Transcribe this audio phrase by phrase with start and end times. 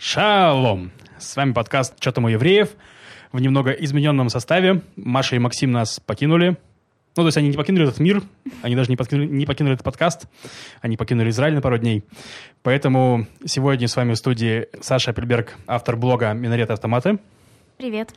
[0.00, 0.92] Шалом!
[1.18, 2.68] С вами подкаст «Что там у евреев?»
[3.32, 4.82] в немного измененном составе.
[4.94, 6.56] Маша и Максим нас покинули.
[7.16, 8.22] Ну, то есть они не покинули этот мир,
[8.62, 10.26] они даже не покинули, не покинули этот подкаст,
[10.82, 12.04] они покинули Израиль на пару дней.
[12.62, 17.18] Поэтому сегодня с вами в студии Саша Апельберг, автор блога «Минарет автоматы».
[17.76, 18.14] Привет.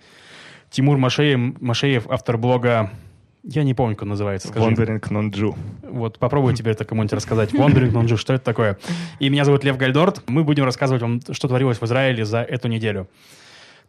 [0.69, 2.91] Тимур Машеев, Машеев автор блога
[3.43, 4.47] я не помню, как он называется.
[4.47, 4.69] Скажи.
[4.69, 5.55] Wandering Non-Jew.
[5.83, 7.53] Вот попробуй теперь это кому-нибудь рассказать.
[7.53, 8.77] Wandering Non-Jew, что это такое?
[9.19, 10.21] И меня зовут Лев Гальдорт.
[10.27, 13.07] Мы будем рассказывать вам, что творилось в Израиле за эту неделю.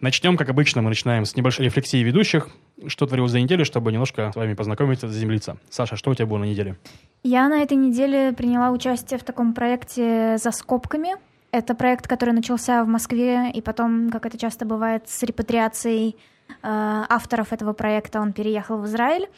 [0.01, 2.49] Начнем, как обычно, мы начинаем с небольшой рефлексии ведущих,
[2.89, 5.59] что творилось за неделю, чтобы немножко с вами познакомиться, заземлиться.
[5.71, 6.77] Саша, что у тебя было на неделе?
[7.23, 11.11] Я на этой неделе приняла участие в таком проекте «За скобками».
[11.53, 16.17] Это проект, который начался в Москве, и потом, как это часто бывает, с репатриацией
[16.63, 19.29] авторов этого проекта, он переехал в Израиль.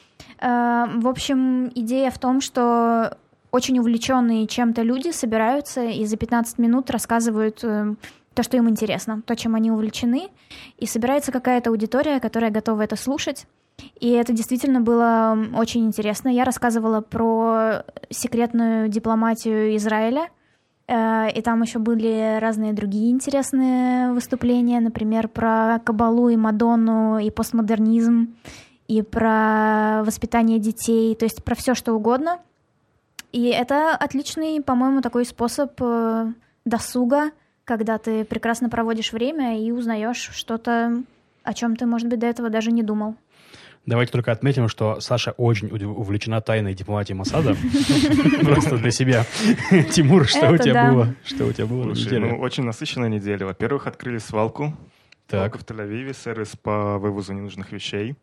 [0.41, 3.17] Э, в общем, идея в том, что
[3.51, 7.95] очень увлеченные чем-то люди собираются и за 15 минут рассказывают э,
[8.35, 10.29] то, что им интересно, то, чем они увлечены,
[10.79, 13.47] и собирается какая-то аудитория, которая готова это слушать.
[14.01, 16.29] И это действительно было очень интересно.
[16.29, 20.44] Я рассказывала про секретную дипломатию Израиля— Э,
[20.87, 28.35] и там еще были разные другие интересные выступления, например, про Кабалу и Мадонну, и постмодернизм,
[28.87, 32.39] и про воспитание детей, то есть про все что угодно.
[33.33, 36.33] И это отличный, по-моему, такой способ э,
[36.65, 37.31] досуга,
[37.65, 41.03] когда ты прекрасно проводишь время и узнаешь что-то,
[41.43, 43.17] о чем ты, может быть, до этого даже не думал.
[43.87, 47.55] Давайте только отметим, что Саша очень увлечена тайной дипломатией Масада.
[48.43, 49.27] Просто для себя.
[49.93, 51.15] Тимур, что у тебя было?
[51.25, 53.45] Что у тебя было Слушай, ну, очень насыщенная неделя.
[53.45, 54.75] Во-первых, открыли свалку.
[55.29, 55.59] Так.
[55.59, 58.17] В Тель-Авиве сервис по вывозу ненужных вещей.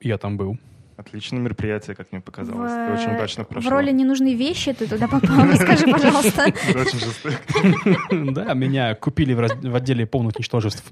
[0.00, 0.58] Я там был.
[0.96, 2.72] Отличное мероприятие, как мне показалось.
[2.72, 2.94] В...
[2.94, 3.68] очень удачно прошло.
[3.68, 6.46] В роли ненужные вещи ты туда попал, расскажи, пожалуйста.
[6.46, 8.32] Очень жестоко.
[8.32, 10.82] Да, меня купили в отделе полных ничтожеств.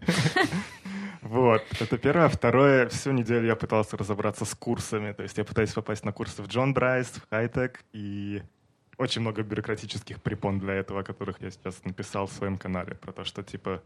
[1.35, 2.29] Вот, это первое.
[2.29, 5.13] Второе, всю неделю я пытался разобраться с курсами.
[5.13, 8.41] То есть я пытаюсь попасть на курсы в Джон Брайс, в Хайтек, и
[8.99, 12.95] очень много бюрократических препон для этого, которых я сейчас написал в своем канале.
[12.95, 13.83] Про то, что, типа,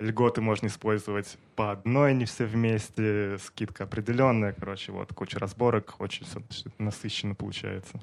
[0.00, 4.52] льготы можно использовать по одной, не все вместе, скидка определенная.
[4.52, 6.42] Короче, вот, куча разборок, очень все
[6.78, 8.00] насыщенно получается.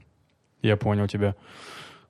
[0.61, 1.35] Я понял тебя.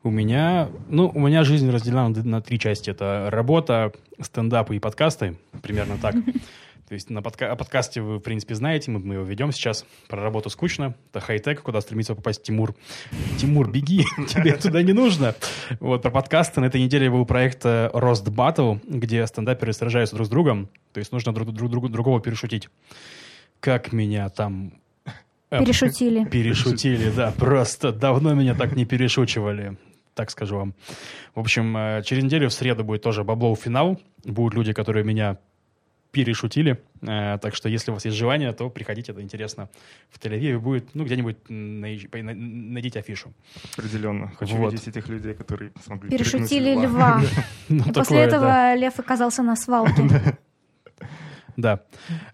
[0.04, 2.90] У меня, ну, у меня жизнь разделена на три части.
[2.90, 3.92] Это работа,
[4.22, 6.16] стендап и подкасты, примерно так.
[6.88, 9.86] То есть на подка- о подкасте вы, в принципе, знаете, мы, мы его ведем сейчас.
[10.08, 10.96] Про работу скучно.
[11.12, 12.76] Это хай-тек, куда стремится попасть Тимур.
[13.38, 15.36] Тимур, беги, тебе туда не нужно.
[15.82, 16.62] Вот, про подкасты.
[16.62, 20.70] На этой неделе был проект Рост Батл, где стендаперы сражаются друг с другом.
[20.94, 22.70] То есть нужно друг, друг, друг другого перешутить.
[23.60, 24.87] Как меня там э,
[25.50, 26.26] Перешутили.
[26.26, 27.34] Перешутили, да.
[27.38, 29.78] Просто давно меня так не перешучивали
[30.18, 30.74] так скажу вам.
[31.36, 34.02] В общем, э, через неделю в среду будет тоже баблоу финал.
[34.26, 35.38] Будут люди, которые меня
[36.12, 36.80] перешутили.
[37.02, 39.70] Э, так что, если у вас есть желание, то приходите, это интересно.
[40.10, 43.34] В Тель-Авиве будет, ну, где-нибудь найдите афишу.
[43.78, 44.32] Определенно.
[44.40, 44.74] Хочу вот.
[44.74, 47.22] видеть этих людей, которые смогли Перешутили льва.
[47.70, 50.38] Ну, И после этого лев оказался на свалке.
[51.58, 51.80] Да.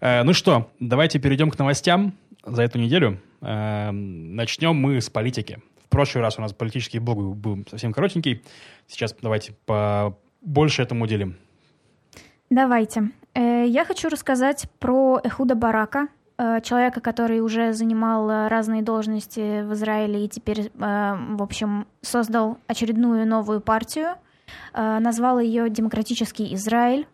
[0.02, 2.14] Э, ну что, давайте перейдем к новостям
[2.44, 3.20] за эту неделю.
[3.42, 5.62] Э, начнем мы с политики.
[5.86, 8.44] В прошлый раз у нас политический блог был совсем коротенький.
[8.88, 11.38] Сейчас давайте по больше этому уделим.
[12.50, 13.10] Давайте.
[13.34, 19.64] Э, я хочу рассказать про Эхуда Барака, э, человека, который уже занимал э, разные должности
[19.64, 24.16] в Израиле и теперь, в общем, создал очередную новую партию,
[24.74, 27.08] назвал ее «Демократический Израиль»,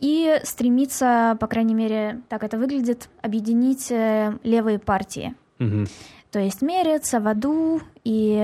[0.00, 5.34] и стремится, по крайней мере, так это выглядит, объединить левые партии.
[5.58, 5.86] Угу.
[6.30, 8.38] То есть Мерец, Саваду и,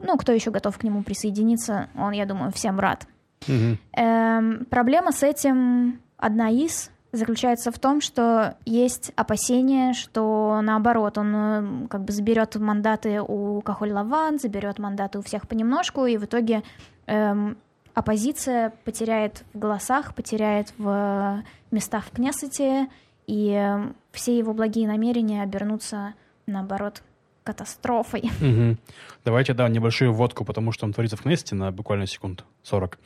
[0.00, 3.06] ну, кто еще готов к нему присоединиться, он, я думаю, всем рад.
[3.46, 3.78] Угу.
[3.92, 11.34] Эм, проблема с этим одна из заключается в том, что есть опасения, что наоборот, он
[11.34, 16.24] э, как бы заберет мандаты у Кахоль Лаван, заберет мандаты у всех понемножку, и в
[16.24, 16.62] итоге
[17.06, 17.56] эм,
[17.94, 22.88] оппозиция потеряет в голосах, потеряет в местах в Кнессете,
[23.26, 26.14] и э, все его благие намерения обернутся,
[26.46, 27.02] наоборот,
[27.42, 28.30] катастрофой.
[28.40, 28.76] Угу.
[29.24, 32.98] Давайте, да, небольшую вводку, потому что он творится в Кнессете на буквально секунд 40.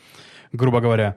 [0.52, 1.16] Грубо говоря,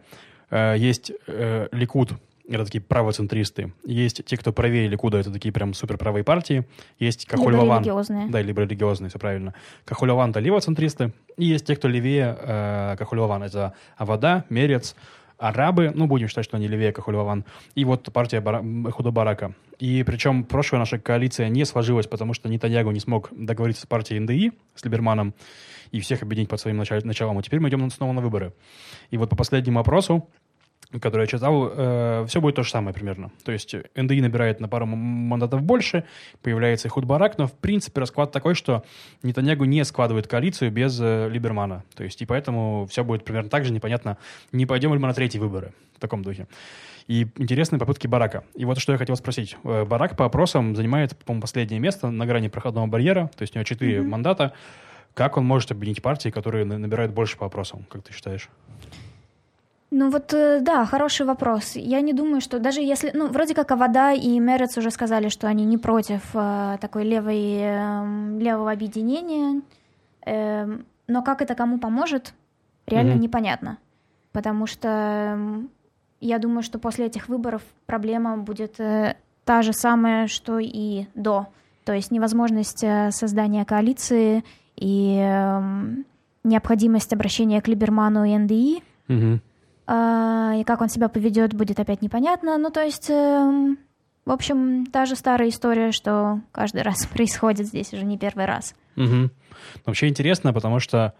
[0.49, 2.11] э, есть э, Ликуд,
[2.55, 3.73] это такие правоцентристы.
[3.85, 6.65] Есть те, кто правее Ликуда, это такие прям суперправые партии.
[6.99, 8.27] Есть Кахоль Либо религиозные.
[8.29, 9.53] Да, либо религиозные, все правильно.
[9.85, 11.13] Кахоль это левоцентристы.
[11.37, 14.95] И есть те, кто левее э, Кахоль это Авада, Мерец,
[15.41, 18.63] арабы, ну, будем считать, что они левее Кахулеван, и вот партия Бара...
[18.91, 19.53] Худобарака.
[19.79, 24.19] И причем прошлая наша коалиция не сложилась, потому что Нетаньягу не смог договориться с партией
[24.19, 25.33] НДИ, с Либерманом,
[25.91, 27.39] и всех объединить под своим началом.
[27.39, 28.53] И теперь мы идем снова на выборы.
[29.09, 30.29] И вот по последнему опросу
[30.99, 33.31] который я читал, э, все будет то же самое примерно.
[33.43, 36.03] То есть НДИ набирает на пару мандатов больше,
[36.41, 38.83] появляется Худ Барак, но в принципе расклад такой, что
[39.23, 41.83] Нетаньягу не складывает коалицию без э, Либермана.
[41.95, 44.17] То есть и поэтому все будет примерно так же, непонятно,
[44.51, 46.47] не пойдем ли мы на третьи выборы в таком духе.
[47.07, 48.43] И интересные попытки Барака.
[48.55, 49.57] И вот что я хотел спросить.
[49.63, 53.59] Э, Барак по опросам занимает, по-моему, последнее место на грани проходного барьера, то есть у
[53.59, 54.07] него четыре mm-hmm.
[54.07, 54.53] мандата.
[55.13, 58.49] Как он может объединить партии, которые набирают больше по опросам, как ты считаешь?
[59.93, 61.75] Ну вот, э, да, хороший вопрос.
[61.75, 63.11] Я не думаю, что даже если...
[63.13, 67.57] Ну, вроде как Авода и Мерец уже сказали, что они не против э, такой левой,
[67.59, 69.61] э, левого объединения.
[70.25, 70.65] Э,
[71.07, 72.33] но как это кому поможет,
[72.87, 73.19] реально mm-hmm.
[73.19, 73.77] непонятно.
[74.31, 75.69] Потому что эм,
[76.21, 81.47] я думаю, что после этих выборов проблема будет э, та же самая, что и до.
[81.83, 84.45] То есть невозможность э, создания коалиции
[84.77, 85.61] и э,
[86.45, 88.83] необходимость обращения к Либерману и НДИ.
[89.09, 89.39] Mm-hmm
[89.87, 92.57] и как он себя поведет, будет опять непонятно.
[92.57, 93.77] Ну, то есть, эм,
[94.25, 98.75] в общем, та же старая история, что каждый раз происходит здесь уже не первый раз.
[98.95, 99.29] Угу.
[99.85, 101.13] Вообще интересно, потому что,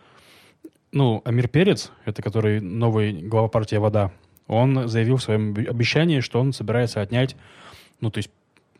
[0.92, 4.12] ну, Амир Перец, это который новый глава партии «Вода»,
[4.48, 7.38] он заявил в своем обещании, что он собирается отнять,
[8.02, 8.30] ну, то есть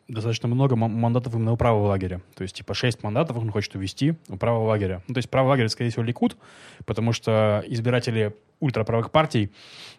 [0.10, 2.22] достаточно много мандатов именно у правого лагеря.
[2.36, 5.02] То есть, типа, шесть мандатов он хочет увести у правого лагеря.
[5.08, 6.36] Ну, то есть, правый лагерь, скорее всего, Ликут,
[6.86, 9.52] потому что избиратели ультраправых партий,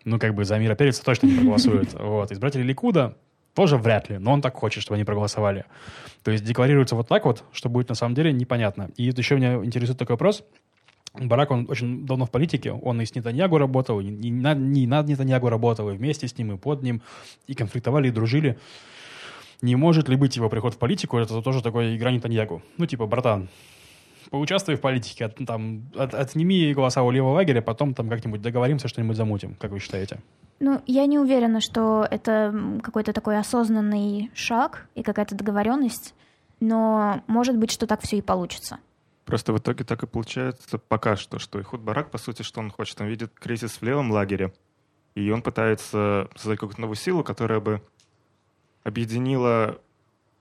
[0.05, 1.93] ну, как бы за Мира Переца точно не проголосуют.
[1.99, 2.33] Вот.
[2.33, 3.17] Избиратели Ликуда
[3.55, 5.67] тоже вряд ли, но он так хочет, чтобы они проголосовали.
[6.23, 8.91] То есть декларируется вот так вот, что будет на самом деле непонятно.
[8.97, 10.43] И еще меня интересует такой вопрос.
[11.15, 15.07] Барак, он очень давно в политике, он и с Нетаньягу работал, и над, не над
[15.09, 17.03] Нетаньягу работал, и вместе с ним, и под ним,
[17.47, 18.59] и конфликтовали, и дружили.
[19.61, 22.63] Не может ли быть его приход в политику, это тоже такой игра Нетаньягу.
[22.79, 23.49] Ну, типа, братан,
[24.33, 28.89] поучаствуй в политике, от, там, от, отними голоса у левого лагеря, потом там как-нибудь договоримся,
[28.89, 29.55] что-нибудь замутим.
[29.57, 30.21] Как вы считаете?
[30.59, 36.15] Ну, я не уверена, что это какой-то такой осознанный шаг и какая-то договоренность,
[36.61, 38.79] но может быть, что так все и получится.
[39.27, 42.71] Просто в итоге так и получается пока что, что Ихуд Барак, по сути, что он
[42.71, 44.55] хочет, он видит кризис в левом лагере,
[45.15, 47.83] и он пытается создать какую-то новую силу, которая бы
[48.83, 49.79] объединила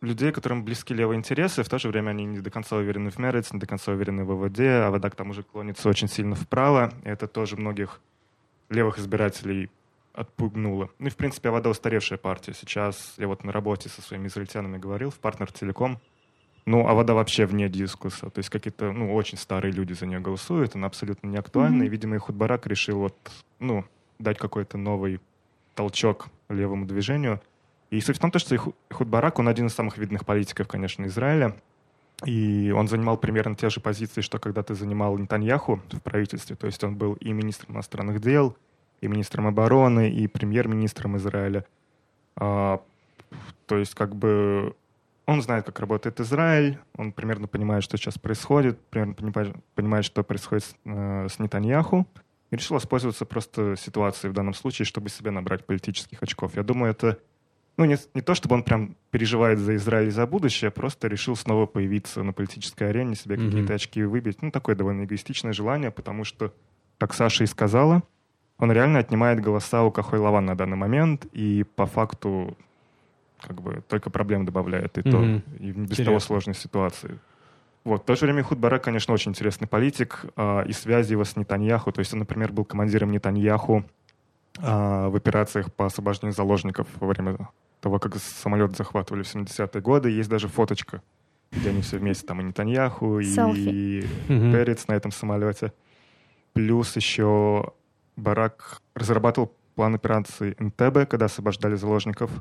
[0.02, 3.18] людей, которым близки левые интересы, в то же время они не до конца уверены в
[3.20, 6.36] Мерец, не до конца уверены в ВВД, а вода к тому же клонится очень сильно
[6.36, 6.92] вправо.
[7.04, 8.02] И это тоже многих
[8.70, 9.70] левых избирателей
[10.14, 10.90] отпугнуло.
[11.00, 12.54] Ну и, в принципе, Авада устаревшая партия.
[12.54, 16.00] Сейчас я вот на работе со своими израильтянами говорил, в партнер Телеком,
[16.66, 18.30] ну, Авада вообще вне дискуса.
[18.30, 21.84] То есть какие-то, ну, очень старые люди за нее голосуют, она абсолютно не актуальна.
[21.84, 21.88] Mm-hmm.
[21.88, 23.16] И, видимо, Ихуд Барак решил вот,
[23.60, 23.86] ну,
[24.20, 25.20] дать какой-то новый
[25.74, 27.42] толчок левому движению.
[27.92, 31.56] И суть в том, что Ихуд Барак, он один из самых видных политиков, конечно, Израиля.
[32.26, 36.56] И он занимал примерно те же позиции, что когда ты занимал Нетаньяху в правительстве.
[36.56, 38.56] То есть он был и министром иностранных дел,
[39.02, 41.66] и министром обороны, и премьер-министром Израиля.
[42.38, 42.82] А,
[43.66, 44.74] то есть как бы
[45.26, 49.16] он знает, как работает Израиль, он примерно понимает, что сейчас происходит, примерно
[49.76, 52.08] понимает что происходит с, э, с Нетаньяху,
[52.52, 56.56] и решил воспользоваться просто ситуацией в данном случае, чтобы себе набрать политических очков.
[56.56, 57.20] Я думаю, это
[57.82, 61.36] ну, не, не то, чтобы он прям переживает за Израиль и за будущее, просто решил
[61.36, 63.46] снова появиться на политической арене, себе mm-hmm.
[63.46, 64.42] какие-то очки выбить.
[64.44, 66.54] Ну, такое довольно эгоистичное желание, потому что,
[67.00, 68.04] как Саша и сказала,
[68.60, 72.56] он реально отнимает голоса у Кахой Лаван на данный момент, и по факту
[73.40, 75.12] как бы только проблем добавляет, и mm-hmm.
[75.12, 76.06] то, и без Интересно.
[76.06, 77.18] того сложной ситуации.
[77.84, 78.04] Вот.
[78.04, 81.92] В то же время Худбарак, конечно, очень интересный политик, э, и связи его с Нетаньяху,
[81.92, 83.84] то есть он, например, был командиром Нетаньяху
[84.60, 87.50] э, в операциях по освобождению заложников во время
[87.82, 90.10] того, как самолет захватывали в 70-е годы.
[90.10, 91.02] Есть даже фоточка,
[91.52, 95.74] где они все вместе, там и Нетаньяху, и, и Перец на этом самолете.
[96.54, 97.74] Плюс еще
[98.16, 102.32] Барак разрабатывал план операции НТБ, когда освобождали заложников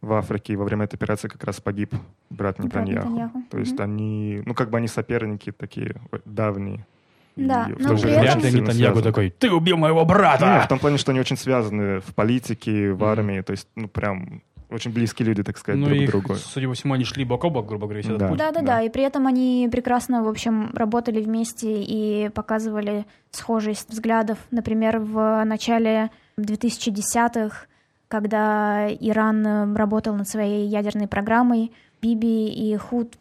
[0.00, 1.94] в Африке, и во время этой операции как раз погиб
[2.30, 3.08] брат Нетаньяху.
[3.08, 3.42] Нетаньяху.
[3.50, 3.82] То есть mm-hmm.
[3.82, 6.86] они, ну как бы они соперники такие давние.
[7.34, 8.40] Да, но при этом...
[8.40, 10.46] Нетаньяху такой, ты убил моего брата!
[10.46, 13.88] Нет, в том плане, что они очень связаны в политике, в армии, то есть, ну,
[13.88, 16.34] прям очень близкие люди, так сказать, ну, друг к другу.
[16.34, 18.34] Судя по всему, они шли бок о бок, грубо говоря, да.
[18.34, 23.90] Да, да, да, и при этом они прекрасно, в общем, работали вместе и показывали схожесть
[23.90, 24.38] взглядов.
[24.50, 27.66] Например, в начале 2010-х,
[28.08, 33.16] когда Иран работал над своей ядерной программой, Биби и Худ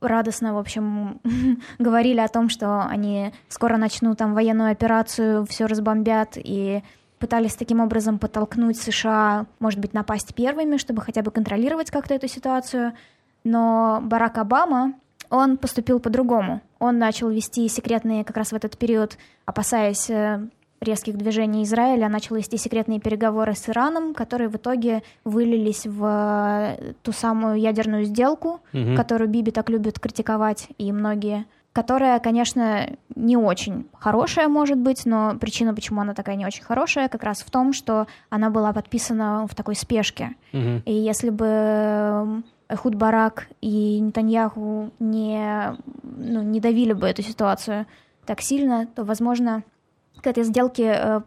[0.00, 1.20] радостно, в общем,
[1.78, 6.82] говорили о том, что они скоро начнут там военную операцию, все разбомбят, и
[7.20, 12.26] пытались таким образом подтолкнуть США, может быть, напасть первыми, чтобы хотя бы контролировать как-то эту
[12.26, 12.94] ситуацию.
[13.44, 14.94] Но Барак Обама,
[15.28, 16.60] он поступил по-другому.
[16.78, 20.40] Он начал вести секретные как раз в этот период, опасаясь э,
[20.80, 26.94] резких движений Израиля начал вести секретные переговоры с Ираном, которые в итоге вылились в э,
[27.02, 28.96] ту самую ядерную сделку, Мгм.
[28.96, 35.36] которую Биби так любит критиковать и многие, которая, конечно, не очень хорошая может быть, но
[35.36, 39.46] причина, почему она такая не очень хорошая, как раз в том, что она была подписана
[39.48, 40.34] в такой спешке.
[40.52, 40.82] Мгм.
[40.84, 47.86] И если бы эм, Эхуд Барак и Нетаньяху не, ну, не давили бы эту ситуацию
[48.26, 49.62] так сильно, то, возможно,
[50.20, 51.20] к этой сделке э,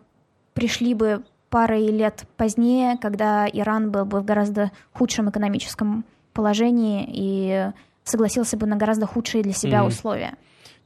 [0.53, 7.71] пришли бы парой лет позднее, когда Иран был бы в гораздо худшем экономическом положении и
[8.03, 9.87] согласился бы на гораздо худшие для себя Мгм.
[9.87, 10.33] условия.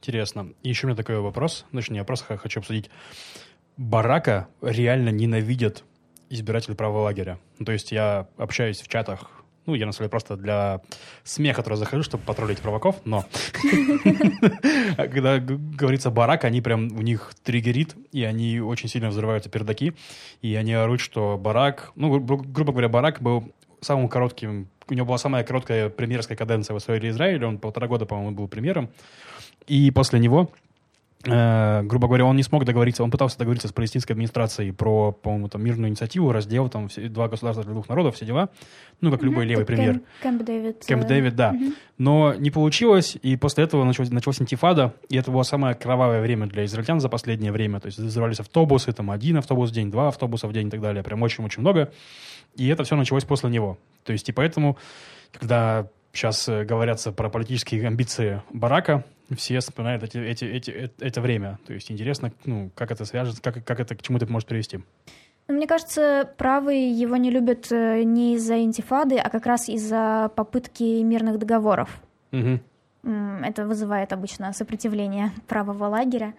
[0.00, 0.48] Интересно.
[0.62, 1.64] И еще у меня такой вопрос.
[1.72, 2.88] Значит, не вопрос, а хочу обсудить.
[3.76, 5.84] Барака реально ненавидят
[6.30, 7.38] избиратели правого лагеря.
[7.58, 9.30] Ну, то есть я общаюсь в чатах,
[9.66, 10.80] ну, я на самом деле просто для
[11.24, 13.24] смеха туда захожу, чтобы потроллить провоков, но
[14.96, 19.94] когда говорится барак, они прям, у них триггерит, и они очень сильно взрываются пердаки,
[20.42, 25.06] и они орут, что барак, ну, гру- грубо говоря, барак был самым коротким, у него
[25.06, 28.90] была самая короткая премьерская каденция в истории Израиля, он полтора года, по-моему, был премьером,
[29.66, 30.50] и после него,
[31.24, 35.48] э, грубо говоря, он не смог договориться, он пытался договориться с палестинской администрацией про, по-моему,
[35.48, 38.50] там, мирную инициативу, раздел, там, все- два государства для двух народов, все дела,
[39.00, 40.00] ну, как любой левый как премьер.
[40.22, 40.84] Кэмп, Дэвид.
[40.86, 41.54] Кэмп э, Дэвид, да.
[41.98, 46.46] Но не получилось, и после этого началось, началась интифада, и это было самое кровавое время
[46.46, 47.80] для израильтян за последнее время.
[47.80, 50.80] То есть взрывались автобусы, там один автобус в день, два автобуса в день и так
[50.80, 51.02] далее.
[51.02, 51.92] Прям очень-очень много.
[52.54, 53.78] И это все началось после него.
[54.04, 54.78] То есть и поэтому,
[55.32, 59.04] когда сейчас э, говорятся про политические амбиции Барака,
[59.36, 61.58] все вспоминают эти, эти, эти, э- это время.
[61.66, 64.80] То есть интересно, ну, как это свяжется, как, как это к чему это может привести.
[65.48, 70.30] Ну, Мне кажется, правые его не любят э, не из-за интифады, а как раз из-за
[70.34, 72.00] попытки мирных договоров.
[72.32, 72.60] М,
[73.44, 76.34] Это вызывает обычно сопротивление правого лагеря.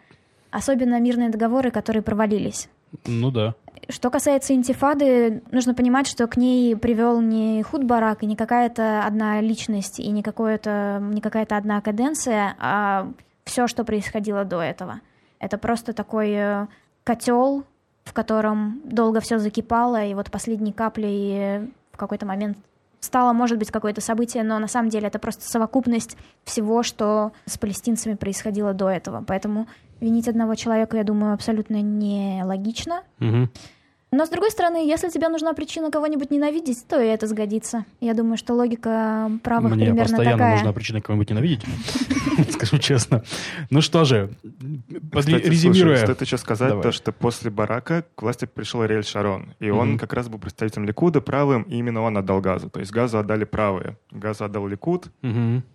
[0.52, 2.70] Особенно мирные договоры, которые провалились.
[3.06, 3.56] Ну да.
[3.88, 9.04] Что касается интифады, нужно понимать, что к ней привел не худ барак и не какая-то
[9.04, 13.12] одна личность и не, какое-то, не какая-то одна каденция, а
[13.46, 15.02] все, что происходило до этого.
[15.40, 16.68] Это просто такой э,
[17.04, 17.64] котел,
[18.04, 22.58] в котором долго все закипало, и вот последней каплей э, в какой-то момент
[23.00, 27.58] стало, может быть, какое-то событие, но на самом деле это просто совокупность всего, что с
[27.58, 29.24] палестинцами происходило до этого.
[29.26, 29.68] Поэтому
[30.00, 33.04] винить одного человека, я думаю, абсолютно нелогично.
[33.20, 33.50] Мгм.
[34.12, 37.86] Но, с другой стороны, если тебе нужна причина кого-нибудь ненавидеть, то и это сгодится.
[38.00, 40.56] Я думаю, что логика правых Мне примерно постоянно такая.
[40.56, 41.66] нужна причина кого-нибудь ненавидеть,
[42.52, 43.24] скажу честно.
[43.70, 44.32] Ну что же,
[45.14, 45.98] резюмируя.
[45.98, 49.54] стоит еще сказать то, что после Барака к власти пришел Ариэль Шарон.
[49.60, 52.70] И он как раз был представителем Ликуда правым, и именно он отдал газу.
[52.70, 53.98] То есть газу отдали правые.
[54.12, 55.12] Газу отдал Ликуд,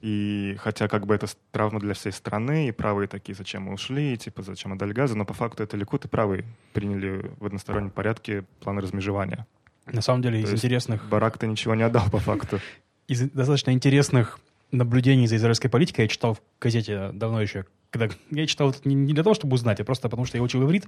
[0.01, 4.17] и хотя как бы это травма для всей страны, и правые такие, зачем мы ушли,
[4.17, 8.24] типа, зачем отдали газу, но по факту это Ликуд и правые приняли в одностороннем порядке
[8.61, 9.47] план размежевания.
[9.87, 12.61] На самом деле, из То есть интересных, Барак-то ничего не отдал по факту.
[13.09, 14.39] из достаточно интересных
[14.71, 18.95] наблюдений за израильской политикой я читал в газете давно еще, когда я читал это не,
[18.95, 20.87] не для того, чтобы узнать, а просто потому, что я учил иврит,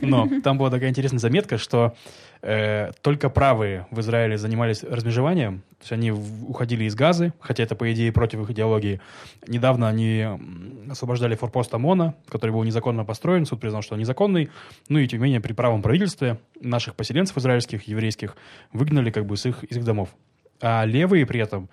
[0.00, 1.94] но там была такая интересная заметка, что
[2.42, 7.62] э, только правые в Израиле занимались размежеванием, то есть они в- уходили из газы, хотя
[7.62, 9.00] это, по идее, против их идеологии.
[9.46, 10.26] Недавно они
[10.90, 14.48] освобождали форпост ОМОНа, который был незаконно построен, суд признал, что он незаконный,
[14.88, 18.36] ну и, тем не менее, при правом правительстве наших поселенцев израильских, еврейских,
[18.72, 20.08] выгнали как бы с их, из их домов.
[20.60, 21.68] А левые при этом,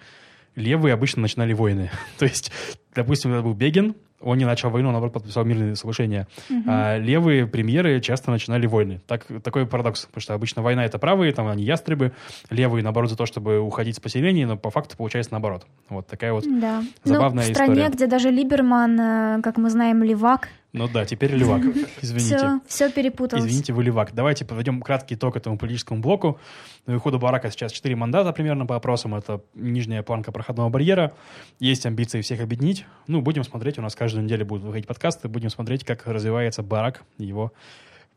[0.56, 1.90] левые обычно начинали войны.
[2.18, 2.52] То есть,
[2.94, 6.28] допустим, это был Бегин, он не начал войну, он, наоборот, подписал мирные соглашения.
[6.50, 6.64] Мгм.
[6.68, 9.02] А левые премьеры часто начинали войны.
[9.08, 12.14] Так, такой парадокс, потому что обычно война— это правые, там они ястребы,
[12.50, 15.66] левые, наоборот, за то, чтобы уходить с поселений, но по факту получается наоборот.
[15.90, 16.46] Вот такая вот...
[16.60, 16.84] Да.
[17.04, 17.90] забавная ну, в стране, история.
[17.90, 21.62] где даже Либерман, э, как мы знаем, левак, Ну да, теперь левак.
[22.02, 22.38] Извините.
[22.38, 23.46] все, все перепуталось.
[23.46, 24.14] Извините, вы левак.
[24.14, 26.40] Давайте подведем краткий итог этому политическому блоку.
[26.88, 29.14] На выходу Барака сейчас 4 мандата примерно по опросам.
[29.14, 31.14] Это нижняя планка проходного барьера.
[31.60, 32.86] Есть амбиции всех объединить.
[33.06, 33.78] Ну, будем смотреть.
[33.78, 35.28] У нас каждую неделю будут выходить подкасты.
[35.28, 37.54] Будем смотреть, как развивается Барак и его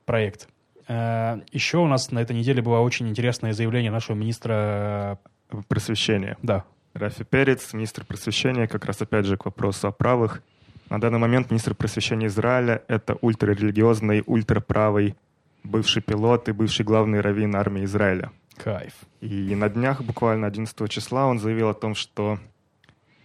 [0.07, 0.49] проект.
[0.89, 5.19] Э, Еще у нас на этой неделе было очень интересное заявление нашего министра...
[5.69, 6.39] Просвещение.
[6.43, 10.43] Да, Рафи Перец, министр просвещения, как раз опять же к вопросу о правых.
[10.89, 15.17] На данный момент министр просвещения Израиля— это ультрарелигиозный, ультраправый
[15.65, 18.31] бывший пилот и бывший главный раввин армии Израиля.
[18.57, 18.93] кайф.
[19.21, 22.39] И на днях, буквально 11 числа, он заявил о том, что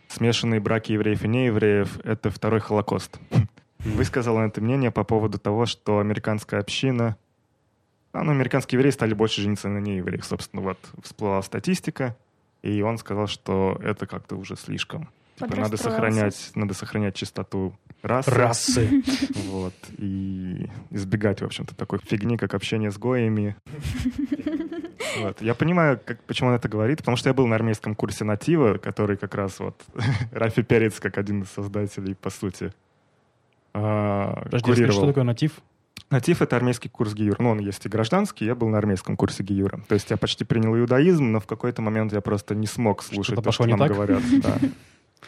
[0.07, 3.19] смешанные браки евреев и неевреев— это второй Холокост.
[3.79, 7.15] Высказал он это мнение по поводу того, что американская община...
[8.13, 10.25] А, ну, американские евреи стали больше жениться на неевреях.
[10.25, 12.17] Собственно, вот всплыла статистика,
[12.61, 15.09] и он сказал, что это как-то уже слишком.
[15.35, 18.31] Типа, надо сохранять, надо сохранять чистоту расы.
[18.31, 19.03] Расы.
[19.51, 19.73] Вот.
[19.97, 23.55] И избегать, в общем-то, такой фигни, как общение с гоями.
[25.19, 25.41] Вот.
[25.41, 28.77] Я понимаю, как, почему он это говорит, потому что я был на армейском курсе натива,
[28.77, 29.81] который как раз вот
[30.31, 32.71] Рафи Перец, как один из создателей, по сути,
[33.73, 35.61] а, Подожди, что такое натив?
[36.09, 37.39] Натив— это армейский курс ГИЮР.
[37.39, 39.81] Ну, он есть и гражданский, я был на армейском курсе ГИЮРа.
[39.87, 43.35] То есть я почти принял иудаизм, но в какой-то момент я просто не смог слушать
[43.35, 43.91] что то, что нам так?
[43.91, 44.21] говорят.
[44.41, 44.57] Да.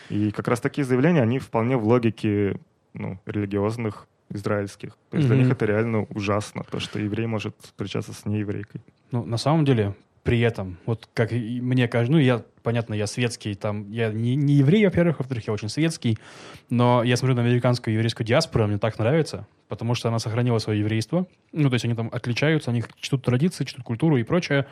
[0.09, 2.57] И как раз такие заявления, они вполне в логике
[2.93, 4.97] ну, религиозных израильских.
[5.09, 5.33] То есть mm-hmm.
[5.33, 8.81] для них это реально ужасно, то, что еврей может встречаться с нееврейкой.
[9.11, 13.55] Ну, на самом деле, при этом, вот как мне кажется, ну, я, понятно, я светский,
[13.55, 16.17] там, я не, не еврей, во-первых, во-вторых, я очень светский,
[16.69, 20.79] но я смотрю на американскую еврейскую диаспору, мне так нравится, потому что она сохранила свое
[20.79, 24.65] еврейство, ну, то есть они там отличаются, они чтут традиции, чтут культуру и прочее,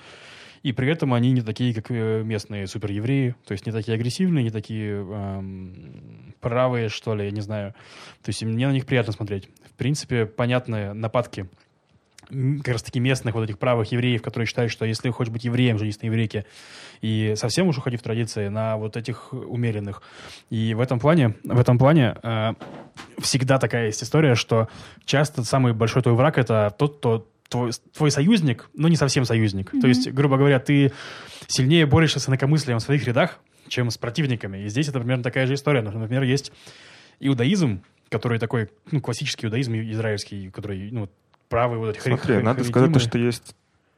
[0.63, 4.43] и при этом они не такие, как э, местные суперевреи, то есть не такие агрессивные,
[4.43, 7.73] не такие эм, правые, что ли, я не знаю.
[8.21, 9.49] То есть мне на них приятно смотреть.
[9.65, 11.47] В принципе, понятные нападки
[12.29, 15.77] как раз таки местных вот этих правых евреев, которые считают, что если хочешь быть евреем,
[15.77, 16.45] женись на еврейке,
[17.01, 20.01] и совсем уж уходи в традиции на вот этих умеренных.
[20.49, 22.53] И в этом плане, в этом плане э,
[23.19, 24.69] всегда такая есть история, что
[25.05, 29.74] часто самый большой твой враг— это тот, кто твой, твой союзник, но не совсем союзник.
[29.74, 29.81] Mm-hmm.
[29.81, 30.93] То есть, грубо говоря, ты
[31.48, 34.60] сильнее борешься с инакомыслием в своих рядах, чем с противниками.
[34.60, 35.81] И здесь это примерно такая же история.
[35.81, 36.51] Например, есть
[37.20, 41.10] иудаизм, который такой, ну, классический иудаизм израильский, который, ну,
[41.50, 43.53] правый вот эти Смотри, хри- надо сказать, то, что есть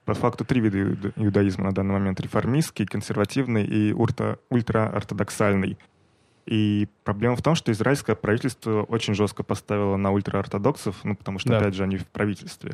[0.06, 2.20] по факту три вида иудаизма на данный момент.
[2.20, 5.78] Реформистский, консервативный и ультра- ультраортодоксальный.
[6.48, 11.50] И проблема в том, что израильское правительство очень жестко поставило на ультраортодоксов, ну, потому что,
[11.50, 11.60] да.
[11.60, 12.74] опять же, они в правительстве.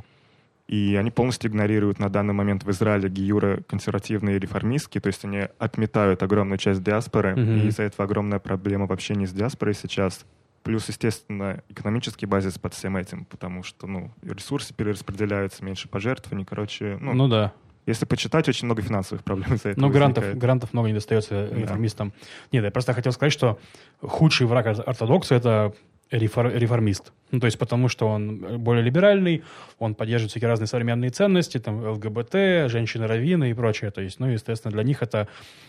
[0.70, 5.26] И они полностью игнорируют на данный момент в Израиле гиюры консервативные и реформистские, то есть
[5.26, 7.64] они отметают огромную часть диаспоры, mm-hmm.
[7.64, 10.28] и из-за этого огромная проблема в общении с диаспорой сейчас.
[10.62, 17.00] Плюс, естественно, экономический базис под всем этим, потому что ну, ресурсы перераспределяются, меньше пожертвований, короче.
[17.02, 17.52] Ну, ну да.
[17.88, 19.88] Если почитать, очень много финансовых проблем из-за этого.
[19.88, 21.58] Ну, грантов, грантов много не достается да.
[21.58, 22.14] реформистам.
[22.52, 23.58] Нет, я просто хотел сказать, что
[24.02, 25.74] худший враг ортодокса— это
[26.12, 27.12] реформист.
[27.32, 29.44] Ну, то есть потому, что он более либеральный,
[29.78, 33.92] он поддерживает всякие разные современные ценности, там, ЛГБТ, женщины-раввины и прочее.
[33.92, 35.28] То есть, ну, естественно, для них это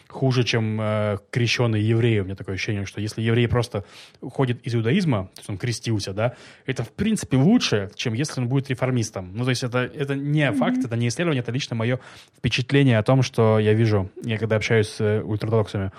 [0.09, 2.21] хуже, чем э, крещенные евреи.
[2.21, 3.85] У меня такое ощущение, что если еврей просто
[4.21, 6.35] уходит из иудаизма, то есть он крестился, да,
[6.67, 9.33] это, в принципе, лучше, чем если он будет реформистом.
[9.35, 10.57] Ну, то есть это, это не mm-hmm.
[10.57, 12.01] факт, это не исследование, это лично мое
[12.39, 15.93] впечатление о том, что я вижу, я когда общаюсь с э, ультрадоксами.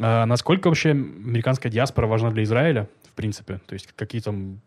[0.00, 2.88] А насколько вообще американская диаспора важна для Израиля?
[3.14, 3.60] в принципе?
[3.66, 4.60] То есть какие там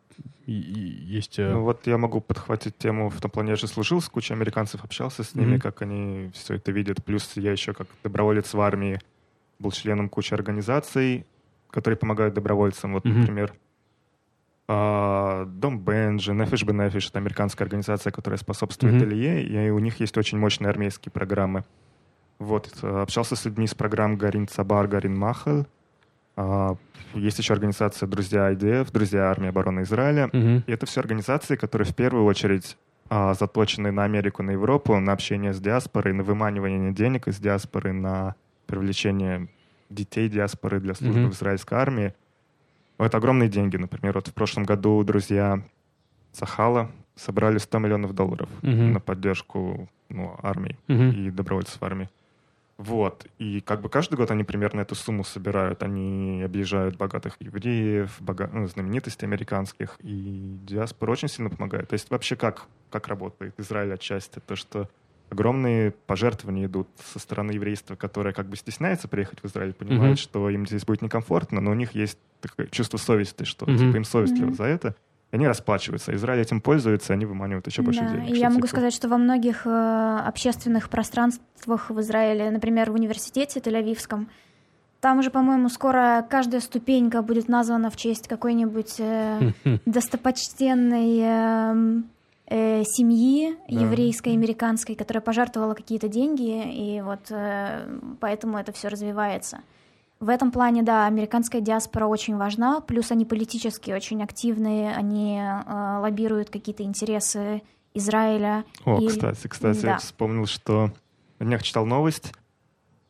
[0.45, 1.39] есть...
[1.39, 4.33] Э, ну вот я могу подхватить тему в том плане, я же служил с кучей
[4.33, 5.61] американцев, общался с ними, mm-hmm.
[5.61, 7.03] как они все это видят.
[7.03, 8.99] Плюс я еще как доброволец в армии
[9.59, 11.25] был членом кучи организаций,
[11.69, 12.93] которые помогают добровольцам.
[12.93, 13.13] Вот, mm-hmm.
[13.13, 13.53] например,
[14.67, 19.05] а, Дом Бенджи, Нефиш Бенефиш— это американская организация, которая способствует mm-hmm.
[19.05, 21.63] Илье, и у них есть очень мощные армейские программы.
[22.39, 25.65] Вот, э, общался с людьми из программ Гарин Цабар, Гарин Махал,
[27.13, 30.27] есть еще организация «Друзья IDF», «Друзья армии обороны Израиля».
[30.27, 30.63] Угу.
[30.67, 32.77] И это все организации, которые в первую очередь
[33.09, 37.93] а, заточены на Америку, на Европу, на общение с диаспорой, на выманивание денег из диаспоры,
[37.93, 39.47] на привлечение
[39.89, 41.31] детей диаспоры для службы угу.
[41.31, 42.13] в израильской армии.
[42.97, 43.77] Это огромные деньги.
[43.77, 45.61] Например, вот в прошлом году друзья
[46.33, 48.69] Сахала собрали 100 миллионов долларов угу.
[48.69, 51.03] на поддержку ну, армии угу.
[51.03, 52.09] и добровольцев армии.
[52.77, 53.25] Вот.
[53.39, 55.81] И как бы каждый год они примерно эту сумму собирают.
[55.81, 58.49] Они объезжают богатых евреев, бога...
[58.53, 61.89] ну, знаменитостей американских, и диаспора очень сильно помогает.
[61.89, 64.39] То есть вообще как, как работает Израиль отчасти?
[64.45, 64.87] То, что
[65.29, 70.21] огромные пожертвования идут со стороны еврейства, которое как бы стесняется приехать в Израиль, понимает, mm-hmm.
[70.21, 73.77] что им здесь будет некомфортно, но у них есть такое чувство совести, что mm-hmm.
[73.77, 74.55] типа им совестливо mm-hmm.
[74.55, 74.95] за это
[75.31, 76.15] они расплачиваются.
[76.15, 78.35] Израиль этим пользуется, они выманивают еще больше да, денег.
[78.35, 84.27] Я могу сказать, что во многих э, общественных пространствах в Израиле, например, в университете Тель-Авивском,
[85.01, 89.51] там уже, по-моему, скоро каждая ступенька будет названа в честь какой-нибудь э,
[89.85, 92.01] достопочтенной э,
[92.47, 93.81] э, семьи да.
[93.81, 99.59] еврейской, американской, которая пожертвовала какие-то деньги, и вот э, поэтому это все развивается.
[100.19, 105.99] В этом плане, да, американская диаспора очень важна, плюс они политически очень активные, они э,
[105.99, 107.61] лоббируют какие-то интересы
[107.93, 108.63] Израиля.
[108.83, 109.07] О, и...
[109.07, 109.91] кстати, кстати, да.
[109.91, 110.91] я вспомнил, что
[111.39, 112.33] на днях читал новость.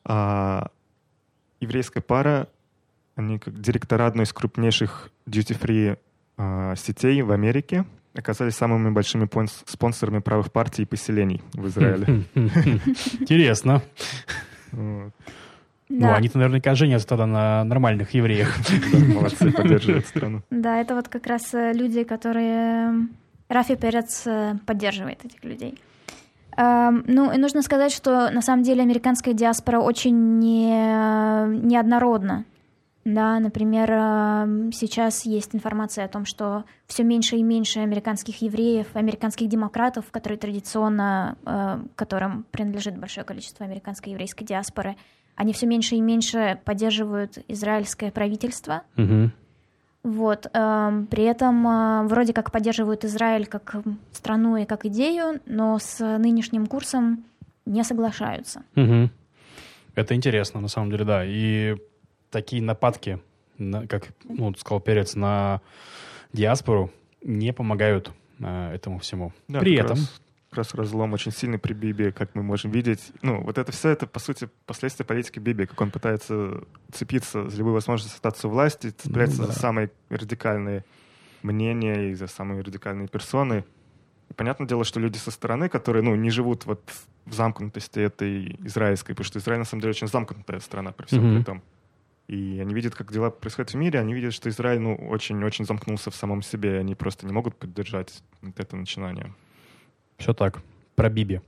[0.03, 0.69] А,
[1.59, 2.47] еврейская пара,
[3.15, 5.97] они как директора одной из крупнейших duty-free
[6.37, 9.29] а, сетей в Америке, оказались самыми большими
[9.65, 12.23] спонсорами правых партий и поселений в Израиле.
[13.19, 13.81] Интересно.
[15.89, 16.15] Ну, Да.
[16.15, 18.55] они-то наверняка женятся тогда на нормальных евреях.
[19.15, 20.41] Молодцы, поддерживают страну.
[20.49, 23.07] Да, это вот как раз э, люди, которые...
[23.49, 25.79] Рафи Перец э, поддерживает этих людей.
[26.57, 30.71] Эм, Ну, и нужно сказать, что на самом деле американская диаспора очень не,
[31.65, 32.43] неоднородна.
[33.05, 38.87] Да, например, эм, сейчас есть информация о том, что все меньше и меньше американских евреев,
[38.95, 44.97] американских демократов, которые традиционно, э, которым принадлежит большое количество американской еврейской диаспоры,
[45.37, 49.31] они все меньше и меньше поддерживают израильское правительство, Мгм.
[50.03, 50.47] вот.
[50.53, 53.77] эм, При этом э, вроде как поддерживают Израиль как
[54.11, 57.23] страну и как идею, но с нынешним курсом
[57.65, 58.63] не соглашаются.
[58.75, 59.09] Мгм.
[59.95, 61.23] Это интересно, на самом деле, да.
[61.25, 61.75] И
[62.29, 63.19] такие нападки,
[63.57, 65.61] на- как ну, сказал Перец, на
[66.33, 66.91] диаспору
[67.23, 69.33] не помогают э, этому всему.
[69.47, 69.97] Да, При этом...
[69.97, 70.21] раз-
[70.57, 73.11] раз разлом очень сильный при Биби, как мы можем видеть.
[73.21, 77.57] Ну, вот это все, это, по сути, последствия политики Биби, как он пытается цепиться за
[77.57, 79.53] любую возможность остаться у власти, цепляется Ну да.
[79.53, 80.83] за самые радикальные
[81.43, 83.63] мнения и за самые радикальные персоны.
[84.29, 86.81] И понятное дело, что люди со стороны, которые, ну, не живут вот
[87.25, 91.23] в замкнутости этой израильской, потому что Израиль, на самом деле, очень замкнутая страна при всем
[91.25, 91.35] Мгм.
[91.37, 91.61] при том.
[92.27, 96.11] И они видят, как дела происходят в мире, они видят, что Израиль, ну, очень-очень замкнулся
[96.11, 99.33] в самом себе, и они просто не могут поддержать вот это начинание.
[100.17, 100.61] Все так.
[100.95, 101.41] Про Биби.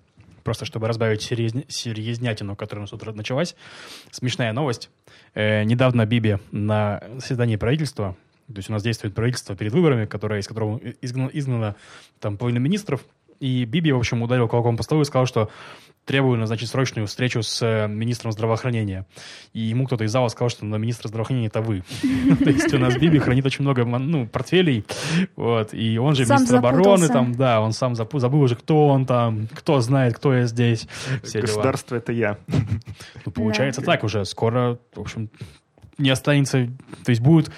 [0.43, 3.55] Просто чтобы разбавить серьезня- серьезнятину, которая у нас тут началась.
[4.11, 4.89] Смешная новость.
[5.33, 8.15] Э, недавно Биби на заседании правительства,
[8.47, 11.75] то есть у нас действует правительство перед выборами, которое, из которого изгнано, изгнано
[12.19, 13.05] там половина министров,
[13.39, 15.49] и Биби, в общем, ударил кулаком по столу и сказал, что
[16.09, 19.05] требую назначить срочную встречу с э, министром здравоохранения.
[19.53, 21.83] И ему кто-то из зала сказал, что на министра здравоохранения это вы.
[22.43, 24.85] То есть у нас Биби хранит очень много ну, портфелей,
[25.35, 29.47] вот, и он же министр обороны, там, да, он сам забыл уже, кто он там,
[29.53, 30.87] кто знает, кто я здесь.
[31.31, 32.39] Государство— это я.
[33.23, 34.25] Ну, получается так уже.
[34.25, 35.29] Скоро, в общем,
[35.99, 36.67] не останется...
[37.03, 37.51] То есть будут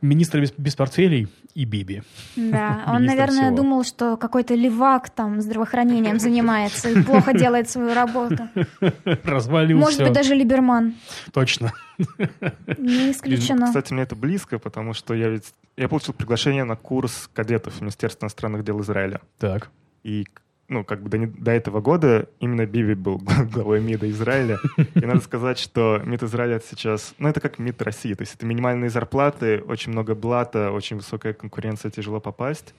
[0.00, 2.02] министры без, без портфелей и Биби.
[2.36, 3.56] Да, он, наверное, всего.
[3.56, 8.48] думал, что какой-то левак там здравоохранением занимается и плохо делает свою работу.
[9.24, 10.94] Развалил Может быть, даже Либерман.
[11.32, 11.72] Точно.
[11.98, 12.06] Не
[13.08, 13.66] И, исключено.
[13.66, 15.52] Кстати, мне это близко, потому что я ведь...
[15.76, 19.20] Я получил приглашение на курс кадетов Министерства иностранных дел Израиля.
[19.38, 19.70] Так.
[20.02, 20.26] И
[20.68, 23.18] ну, как бы до, до этого года именно Биби был
[23.52, 24.58] главой МИДа Израиля.
[24.94, 27.14] И надо сказать, что МИД Израиля это сейчас...
[27.18, 28.14] Ну, это как МИД России.
[28.14, 32.74] То есть это минимальные зарплаты, очень много блата, очень высокая конкуренция, тяжело попасть.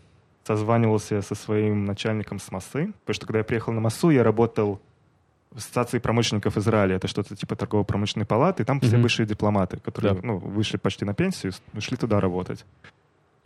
[0.45, 2.93] Созванивался со своим начальником с МАСы.
[3.01, 4.79] Потому что когда я приехал на МАСу, я работал
[5.51, 6.95] в Ассоциации промышленников Израиля.
[6.97, 8.63] Это что-то типа торгово-промышленной палаты.
[8.63, 10.19] И там все бывшие дипломаты, которые Да.
[10.23, 12.65] ну, вышли почти на пенсию, ушли туда работать.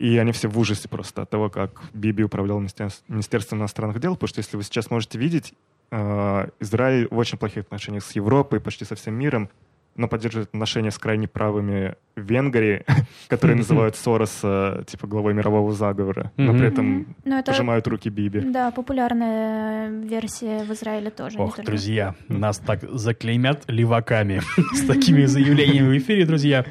[0.04, 4.16] И они все в ужасе просто от того, как Биби управлял Министерс- Министерством иностранных дел,
[4.16, 5.54] потому что, если вы сейчас можете видеть,
[5.90, 9.48] э, Израиль в очень плохих отношениях с Европой, почти со всем миром,
[9.96, 12.84] но поддерживает отношения с крайне правыми в Венгрии,
[13.28, 18.40] которые называют Сороса типа главой мирового заговора, но при этом это, пожимают руки Биби.
[18.40, 21.38] да, популярная версия в Израиле тоже.
[21.38, 24.42] не Ох, друзья, нас так заклеймят леваками
[24.74, 26.66] с такими заявлениями в эфире, друзья.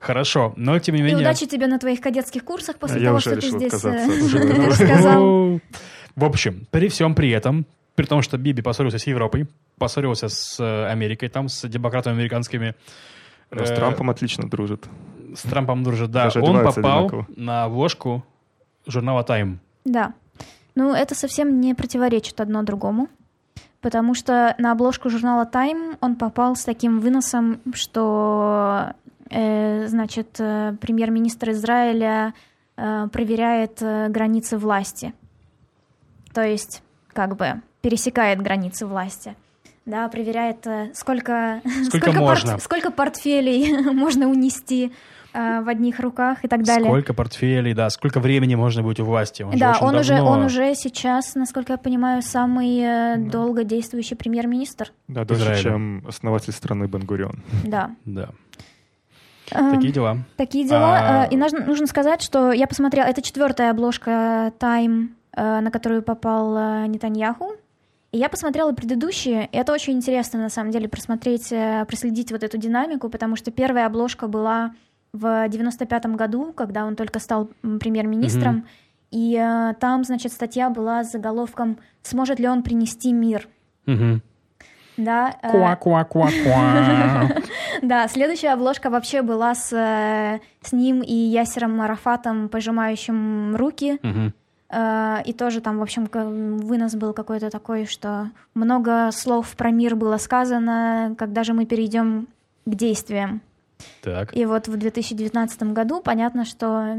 [0.00, 1.20] Хорошо, но тем не И менее...
[1.20, 5.60] удачи тебе на твоих кадетских курсах после я того, что ты здесь э, рассказал.
[6.16, 9.46] В общем, при всем при этом, при том, что Биби поссорился с Европой,
[9.78, 12.74] поссорился с э, Америкой, там, с демократами американскими,
[13.50, 14.86] Но с э, Трампом отлично дружит.
[15.34, 17.26] с Трампом дружит, да, Даже он попал одинаково.
[17.36, 18.24] на обложку
[18.86, 19.58] журнала Time.
[19.84, 20.14] Да.
[20.74, 23.08] Ну, это совсем не противоречит одно другому.
[23.80, 28.92] Потому что на обложку журнала Time он попал с таким выносом, что,
[29.30, 32.34] значит, э, премьер-министр Израиля
[32.76, 35.12] э, проверяет э, границы власти.
[36.32, 39.34] То есть, как бы, пересекает границы власти.
[39.86, 42.58] Да, проверяет, э, сколько, Сколько порт- можно.
[42.58, 44.92] сколько портфелей можно унести
[45.32, 46.84] э, в одних руках и так далее.
[46.84, 49.42] Сколько портфелей, да, сколько времени можно быть у власти.
[49.42, 54.14] Он Да, он уже, давно- он уже сейчас, насколько я понимаю, самый э, долго действующий
[54.14, 54.92] премьер-министр.
[55.08, 57.42] Да, дольше, чем основатель страны Бен-Гурион.
[57.64, 57.90] Да.
[58.04, 58.28] Да,
[59.50, 60.18] такие дела.
[60.36, 60.98] Такие дела.
[60.98, 65.70] А- Э, И нужно, нужно сказать, что я посмотрела, это четвертая обложка Time, э, на
[65.70, 67.52] которую попал э, Нетаньяху.
[68.10, 72.42] И я посмотрела предыдущие, и это очень интересно, на самом деле, просмотреть, э, проследить вот
[72.42, 74.72] эту динамику, потому что первая обложка была
[75.12, 78.66] в 95-м году, когда он только стал премьер-министром,
[79.10, 83.48] и э, там, значит, статья была с заголовком «Сможет ли он принести мир?»
[83.86, 84.22] Мгм.
[84.98, 87.42] Да, э, Куа-куа-куа-куа.
[87.82, 94.00] Да, следующая обложка вообще была с, э, с ним и Ясером Марафатом, пожимающим руки.
[94.70, 99.94] Э, И тоже там, в общем, вынос был какой-то такой, что много слов про мир
[99.94, 102.26] было сказано, когда же мы перейдем
[102.66, 103.40] к действиям.
[104.02, 104.36] Так.
[104.36, 106.98] И вот в 2019 году понятно, что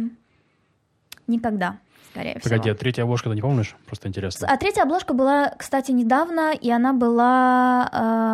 [1.28, 1.78] никогда,
[2.12, 2.50] скорее всего.
[2.50, 3.76] Погоди, а третья обложка ты не помнишь?
[3.86, 4.48] Просто интересно.
[4.50, 7.90] А третья обложка была, кстати, недавно, и она была...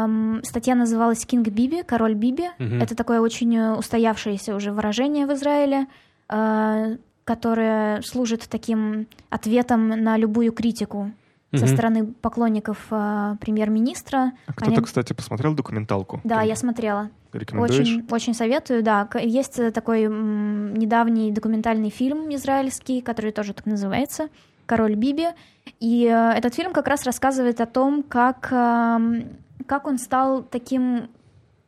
[0.08, 2.50] эм, статья называлась «Кинг Биби», «Король Биби».
[2.60, 2.82] Мгм.
[2.82, 5.88] Это такое очень э, устоявшееся уже выражение в Израиле,
[6.30, 11.12] э, которое служит таким ответом на любую критику
[11.58, 11.74] со Мгм.
[11.74, 14.34] стороны поклонников э, премьер-министра.
[14.48, 16.22] А кто-то, Они- кстати, посмотрел документалку?
[16.24, 17.10] Да, Ты я смотрела.
[17.34, 17.80] Рекомендуешь?
[17.80, 19.08] Очень, очень советую, да.
[19.22, 24.30] Есть э, такой м, недавний документальный фильм израильский, который тоже так называется
[24.66, 25.28] «Король Биби».
[25.80, 29.26] И э, этот фильм как раз рассказывает о том, как, эм,
[29.68, 31.10] как он стал таким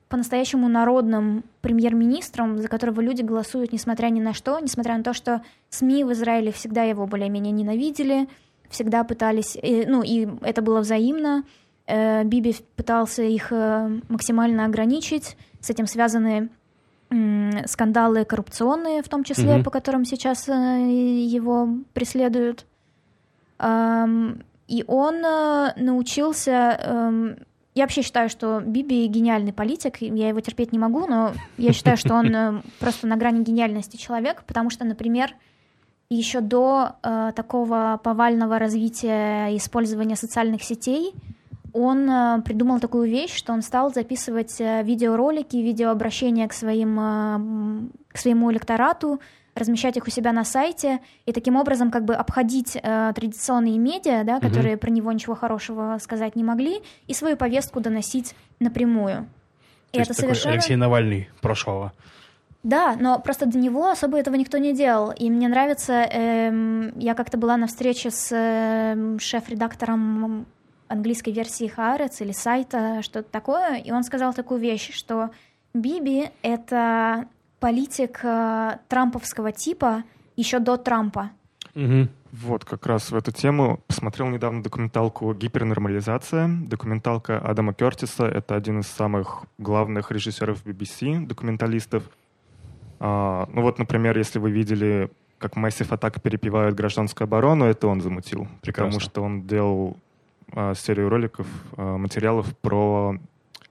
[0.09, 5.41] по-настоящему народным премьер-министром, за которого люди голосуют несмотря ни на что, несмотря на то, что
[5.69, 8.29] СМИ в Израиле всегда его более-менее ненавидели,
[8.69, 11.43] всегда пытались, ну и это было взаимно,
[11.87, 16.49] Э, Биби пытался их э, максимально ограничить, с этим связаны
[17.65, 19.63] скандалы коррупционные, в том числе, Мгм.
[19.63, 22.65] по которым сейчас э, его преследуют.
[23.63, 25.21] И он
[25.77, 26.77] научился...
[26.83, 27.37] эм,
[27.73, 31.95] Я вообще считаю, что Биби гениальный политик, я его терпеть не могу, но я считаю,
[31.95, 35.33] что он просто на грани гениальности человек, потому что, например,
[36.09, 41.13] еще до э, такого повального развития и использования социальных сетей
[41.73, 47.89] он э, придумал такую вещь, что он стал записывать э, видеоролики, видеообращения к, своим, э,
[48.13, 49.19] к своему электорату,
[49.53, 54.23] размещать их у себя на сайте и таким образом как бы обходить э, традиционные медиа,
[54.23, 59.27] да, которые про него ничего хорошего сказать не могли, и свою повестку доносить напрямую.
[59.91, 60.53] И То есть это такой совершенно...
[60.53, 61.93] Алексей Навальный прошлого.
[62.63, 65.11] Да, но просто до него особо этого никто не делал.
[65.11, 70.45] И мне нравится, эм, я как-то была на встрече с эм, шеф-редактором
[70.87, 75.29] английской версии Хаарец или сайта, что-то такое, и он сказал такую вещь, что
[75.73, 77.27] Биби— это
[77.59, 80.03] политик э, трамповского типа
[80.35, 81.31] еще до Трампа.
[81.73, 82.09] Мгм.
[82.31, 86.49] Вот, как раз в эту тему посмотрел недавно документалку «Гипернормализация».
[86.67, 88.25] Документалка Адама Кертиса.
[88.25, 92.03] Это один из самых главных режиссеров BBC, документалистов.
[92.99, 98.01] А, ну вот, например, если вы видели, как Massive Attack перепевают гражданскую оборону, это он
[98.01, 98.47] замутил.
[98.61, 98.99] Прекрасно.
[98.99, 99.97] Потому что он делал
[100.53, 103.15] а, серию роликов, а, материалов про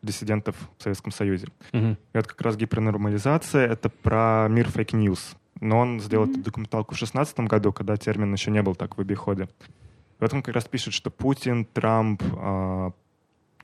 [0.03, 1.49] диссидентов в Советском Союзе.
[1.73, 1.93] Мгм.
[1.93, 5.37] И это как раз гипернормализация, это про мир fake news.
[5.61, 6.33] Но он сделал Мгм.
[6.35, 9.49] эту документалку в 2016 году, когда термин еще не был так в обиходе.
[10.19, 12.93] В этом как раз пишет, что Путин, Трамп, а,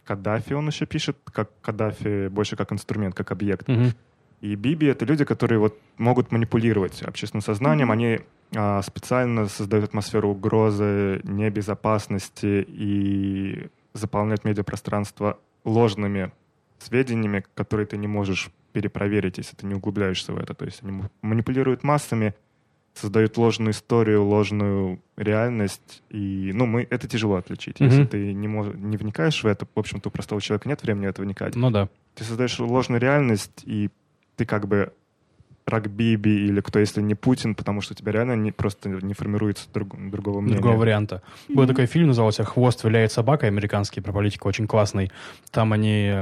[0.04, 3.68] Каддафи он еще пишет, как Каддафи больше как инструмент, как объект.
[3.68, 3.92] Мгм.
[4.42, 7.90] И Биби— это люди, которые вот могут манипулировать общественным сознанием.
[7.92, 8.18] Они
[8.54, 16.32] а, специально создают атмосферу угрозы, небезопасности и заполняют медиапространство ложными
[16.78, 20.54] сведениями, которые ты не можешь перепроверить, если ты не углубляешься в это.
[20.54, 22.34] То есть они манипулируют массами,
[22.94, 26.02] создают ложную историю, ложную реальность.
[26.10, 27.78] И, ну, мы, это тяжело отличить.
[27.80, 28.08] Если Мгм.
[28.08, 31.10] ты не, мож- не вникаешь в это, в общем-то, у простого человека нет времени в
[31.10, 31.88] это вникать Ну да.
[32.16, 33.88] ты создаешь ложную реальность, и
[34.36, 34.92] ты как бы
[35.64, 39.68] Рагбиби или кто, если не Путин, потому что у тебя реально не, просто не формируется
[39.72, 40.58] друг- другого мнения.
[40.58, 41.22] Другого варианта.
[41.48, 45.12] Был такой фильм, назывался «Хвост виляет собака», американский, про политику, очень классный.
[45.52, 46.14] Там они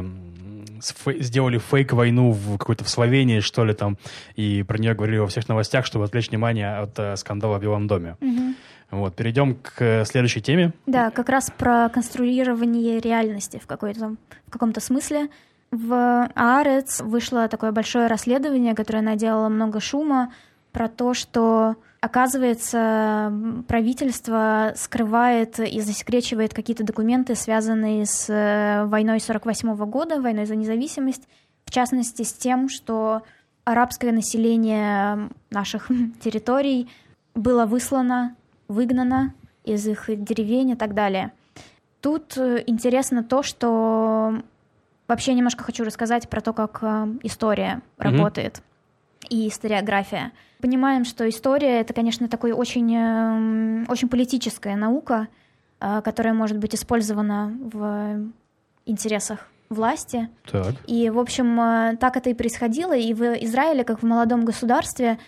[0.81, 3.97] фей- сделали фейк-войну в какой-то в Словении, что ли, там,
[4.37, 7.87] и про нее говорили во всех новостях, чтобы отвлечь внимание от э, скандала в Белом
[7.87, 8.17] доме.
[8.21, 8.57] Мгм.
[8.91, 10.73] Вот, перейдем к э, следующей теме.
[10.87, 15.29] Да, как раз про конструирование реальности в, какой-то, в каком-то смысле.
[15.71, 20.33] В Аарец вышло такое большое расследование, которое наделало много шума
[20.73, 23.33] про то, что, оказывается,
[23.69, 31.29] правительство скрывает и засекречивает какие-то документы, связанные с э, войной 48 года, войной за независимость,
[31.65, 33.23] в частности с тем, что
[33.65, 35.89] арабское население наших
[36.21, 36.89] территорий
[37.37, 38.35] было выслано,
[38.67, 41.33] выгнано из их деревень и так далее.
[42.01, 44.43] Тут э, интересно то, что
[45.11, 48.17] вообще немножко хочу рассказать про то, как э, история Мгм.
[48.17, 48.63] работает
[49.29, 50.33] и историография.
[50.61, 55.29] Понимаем, что история это, конечно, такой очень, эм, очень политическая наука,
[55.81, 58.31] э, которая может быть использована в
[58.87, 60.29] интересах власти.
[60.51, 60.75] Так.
[60.87, 62.97] И, в общем, э, так это и происходило.
[62.97, 65.19] И в Израиле, как в молодом государстве,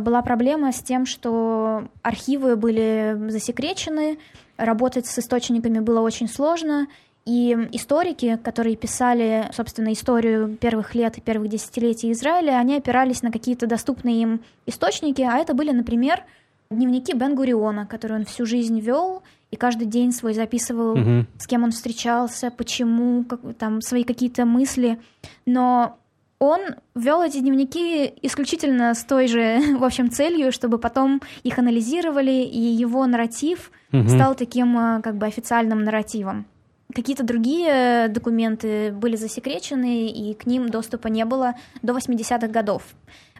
[0.00, 4.18] была проблема с тем, что архивы были засекречены,
[4.58, 6.86] работать с источниками было очень сложно.
[7.26, 13.30] И историки, которые писали, собственно, историю первых лет и первых десятилетий Израиля, они опирались на
[13.30, 16.24] какие-то доступные им источники, а это были, например,
[16.70, 21.26] дневники Бен-Гуриона, которые он всю жизнь вел, и каждый день свой записывал Мгм.
[21.38, 24.98] с кем он встречался, почему, как, там свои какие-то мысли.
[25.44, 25.98] Но
[26.38, 26.60] он
[26.94, 32.60] вел эти дневники исключительно с той же, в общем, целью, чтобы потом их анализировали, и
[32.60, 34.08] его нарратив угу.
[34.08, 36.46] стал таким э, как бы официальным нарративом.
[36.94, 42.82] Какие-то другие документы были засекречены, и к ним доступа не было до 80-х годов.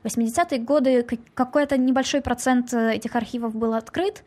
[0.03, 4.25] В 80-е годы какой-то небольшой процент э, этих архивов был открыт,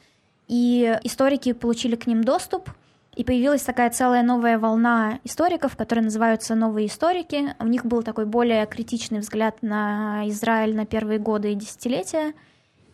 [0.47, 2.69] и историки получили к ним доступ,
[3.15, 7.55] и появилась такая целая новая волна историков, которые называются новые историки.
[7.59, 12.33] У них был такой более критичный взгляд на Израиль на первые годы и десятилетия.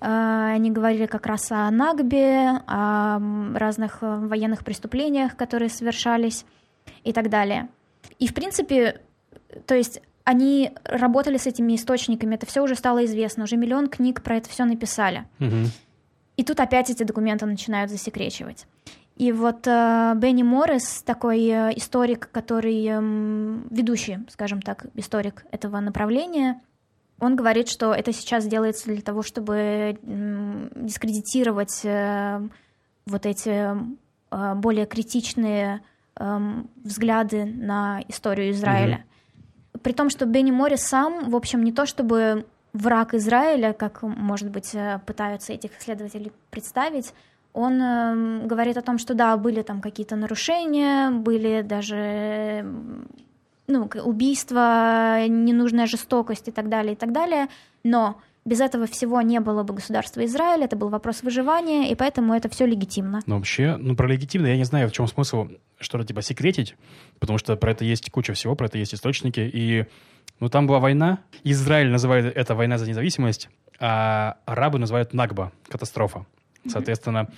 [0.02, 3.20] Э, они говорили как раз о Нагбе, о
[3.56, 6.46] разных э, военных преступлениях, которые совершались
[7.04, 7.70] и так далее.
[8.20, 9.02] И, в принципе,
[9.66, 14.22] то есть они работали с этими источниками, это все уже стало известно, уже миллион книг
[14.22, 15.26] про это все написали.
[15.40, 15.70] Угу.
[16.38, 18.68] И тут опять эти документы начинают засекречивать.
[19.16, 23.02] И вот э, Бенни Моррис, такой э, историк, который э,
[23.70, 26.62] ведущий, скажем так, историк этого направления,
[27.20, 32.42] он говорит, что это сейчас делается для того, чтобы дискредитировать э,
[33.06, 33.76] вот эти
[34.32, 35.82] э, более критичные
[36.16, 36.40] э,
[36.84, 39.04] взгляды на историю Израиля.
[39.74, 39.80] Mm-hmm.
[39.82, 44.50] При том, что Бенни Моррис сам, в общем, не то чтобы враг Израиля, как, может
[44.50, 47.14] быть, пытаются этих исследователей представить,
[47.54, 52.66] он э, говорит о том, что да, были там какие-то нарушения, были даже
[53.70, 57.48] ну, убийства, ненужная жестокость и так далее, и так далее,
[57.84, 62.34] но без этого всего не было бы государства Израиль, это был вопрос выживания, и поэтому
[62.34, 63.22] это все легитимно.
[63.26, 66.76] Но вообще, ну, про легитимно я не знаю, в чем смысл что-то типа секретить,
[67.20, 69.86] потому что про это есть куча всего, про это есть источники, и,
[70.40, 76.26] ну, там была война, Израиль называет это война за независимость, а арабы называют Нагба, катастрофа.
[76.68, 77.30] Соответственно,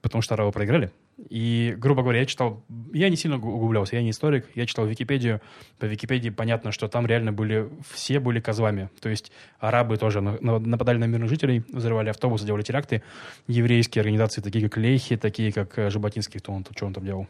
[0.00, 0.92] потому что арабы проиграли.
[1.28, 5.40] И, грубо говоря, я читал, я не сильно углублялся, я не историк, я читал Википедию.
[5.78, 8.90] По Википедии понятно, что там реально были, все были козлами.
[9.00, 13.02] То есть арабы тоже нападали на мирных жителей, взрывали автобусы, делали теракты.
[13.46, 17.26] Еврейские организации, такие как Лейхи, такие как э, Жаботинский, кто он, что он там делал?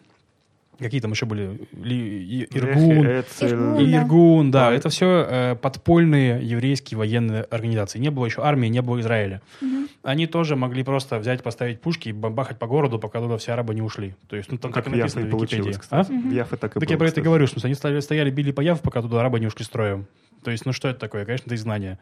[0.79, 1.61] Какие там еще были?
[1.73, 3.07] Иргун.
[3.07, 4.71] Иргун, Иргун да.
[4.71, 4.77] да.
[4.77, 7.99] Это все э, подпольные еврейские военные организации.
[7.99, 9.43] Не было еще армии, не было Израиля.
[9.61, 9.89] Угу.
[10.03, 13.75] Они тоже могли просто взять, поставить пушки и бомбахать по городу, пока туда все арабы
[13.75, 14.15] не ушли.
[14.29, 15.77] То есть, ну, там как, как написано в Википедии.
[15.91, 16.01] А?
[16.01, 16.31] Угу.
[16.31, 18.31] В Яфе так и Так было, я про это и говорю, что они стояли, стояли,
[18.31, 20.07] били по Яфе, пока туда арабы не ушли строем.
[20.43, 21.25] То есть, ну, что это такое?
[21.25, 21.99] Конечно, это знание.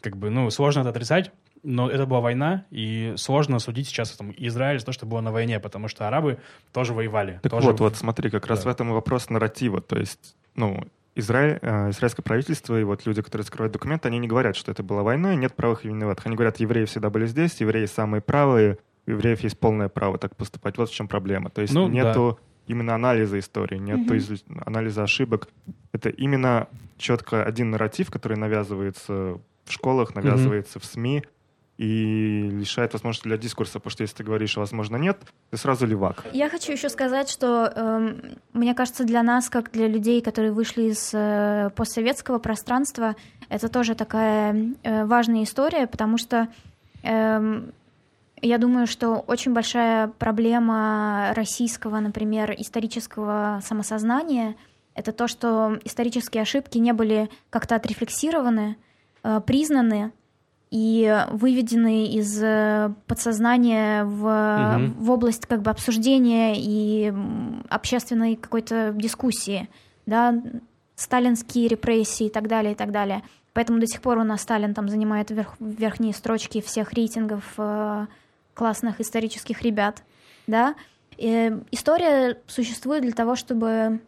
[0.00, 4.32] Как бы, ну, сложно это отрицать, но это была война, и сложно судить сейчас там,
[4.36, 6.38] Израиль за то, что было на войне, потому что арабы
[6.72, 7.38] тоже воевали.
[7.42, 7.68] Так тоже...
[7.68, 8.70] вот, вот смотри, как раз да.
[8.70, 9.80] в этом и вопрос нарратива.
[9.80, 14.28] То есть, ну, Израиль, э, израильское правительство и вот люди, которые скрывают документы, они не
[14.28, 16.26] говорят, что это было войной, нет правых и виноватых.
[16.26, 20.36] Они говорят, евреи всегда были здесь, евреи самые правые, у евреев есть полное право так
[20.36, 20.78] поступать.
[20.78, 21.50] Вот в чем проблема.
[21.50, 22.46] То есть ну, нету да.
[22.66, 24.62] именно анализа истории, нету mm-hmm.
[24.64, 25.48] анализа ошибок.
[25.92, 30.82] Это именно четко один нарратив, который навязывается в школах, навязывается mm-hmm.
[30.82, 31.24] в СМИ,
[31.78, 35.18] и лишает возможности для дискурса, потому что если ты говоришь, возможно, нет,
[35.50, 36.24] ты сразу левак.
[36.32, 38.14] Я хочу еще сказать, что э,
[38.52, 43.16] мне кажется, для нас, как для людей, которые вышли из э, постсоветского пространства,
[43.48, 46.48] это тоже такая э, важная история, потому что
[47.02, 47.62] э,
[48.42, 54.56] я думаю, что очень большая проблема российского, например, исторического самосознания—
[54.94, 58.76] это то, что исторические ошибки не были как-то отрефлексированы,
[59.22, 60.12] э, признаны,
[60.72, 65.04] и выведены из э, подсознания в, угу.
[65.04, 67.12] в область как бы обсуждения и
[67.68, 69.68] общественной какой-то дискуссии,
[70.06, 70.34] да,
[70.96, 73.22] сталинские репрессии и так далее, и так далее.
[73.52, 78.06] Поэтому до сих пор у нас Сталин там занимает верх, верхние строчки всех рейтингов э,
[78.54, 80.02] классных исторических ребят,
[80.46, 80.74] да.
[81.18, 84.00] И история существует для того, чтобы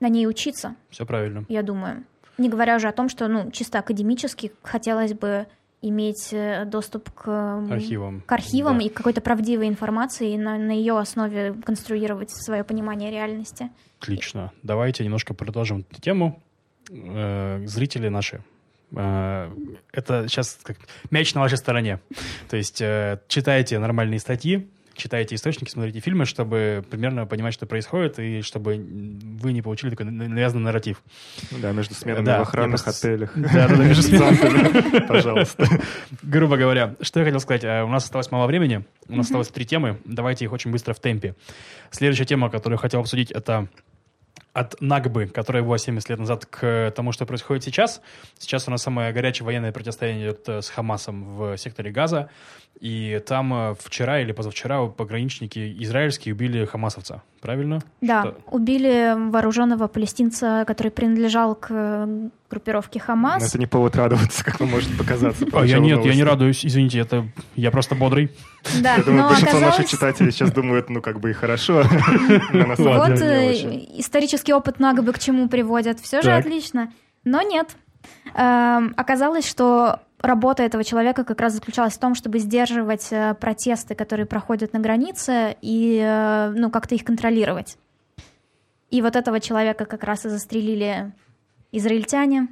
[0.00, 0.74] на ней учиться.
[0.90, 1.44] Все правильно.
[1.48, 2.04] Я думаю.
[2.40, 5.46] Не говоря уже о том, что ну, чисто академически хотелось бы
[5.82, 7.28] иметь э, доступ к
[7.70, 8.84] архивам, к архивам да.
[8.84, 13.68] и какой-то правдивой информации, и на, на ее основе конструировать свое понимание реальности.
[14.00, 14.52] Отлично.
[14.62, 16.42] Давайте немножко продолжим эту тему.
[16.90, 18.40] Э, зрители наши,
[18.96, 19.50] э,
[19.92, 20.78] это сейчас как
[21.10, 22.00] мяч на вашей стороне.
[22.48, 24.66] То есть э, читайте нормальные статьи,
[25.00, 30.06] читаете источники, смотрите фильмы, чтобы примерно понимать, что происходит, и чтобы вы не получили такой
[30.06, 31.02] навязанный нарратив.
[31.50, 33.08] Да, между сменами да, в охранных просто...
[33.08, 33.32] отелях.
[33.36, 35.06] Да, да, между сменами.
[35.08, 35.66] Пожалуйста.
[36.22, 37.64] Грубо говоря, что я хотел сказать.
[37.64, 39.98] А, у нас осталось мало времени, у нас осталось три темы.
[40.04, 41.34] Давайте их очень быстро в темпе.
[41.90, 43.68] Следующая тема, которую я хотел обсудить, это
[44.52, 48.00] от Нагбы, которая была 70 лет назад, к тому, что происходит сейчас.
[48.38, 52.30] Сейчас у нас самое горячее военное противостояние идет э, с Хамасом в секторе Газа.
[52.80, 57.22] И там э, вчера или позавчера пограничники израильские убили хамасовца.
[57.42, 57.80] правильно?
[58.00, 63.46] Да, Что- убили вооруженного палестинца, который принадлежал к э, группировке Но Хамас.
[63.48, 65.44] это не повод радоваться, как вам может показаться.
[65.44, 68.30] по А, я нет, я не радуюсь, извините, это я просто бодрый.
[68.82, 69.90] Да, Я думаю, но большинство наших оказалось...
[69.90, 71.82] читателей сейчас думают, ну, как бы и хорошо.
[72.52, 73.52] Но Вот э,
[73.98, 76.00] исторический опыт много бы к чему приводят.
[76.00, 76.92] Все же отлично.
[77.24, 77.76] Но нет.
[78.34, 83.94] Эм, оказалось, что работа этого человека как раз заключалась в том, чтобы сдерживать э, протесты,
[83.94, 87.76] которые проходят на границе, и э, ну, как-то их контролировать.
[88.90, 91.12] И вот этого человека как раз и застрелили
[91.72, 92.48] израильтяне.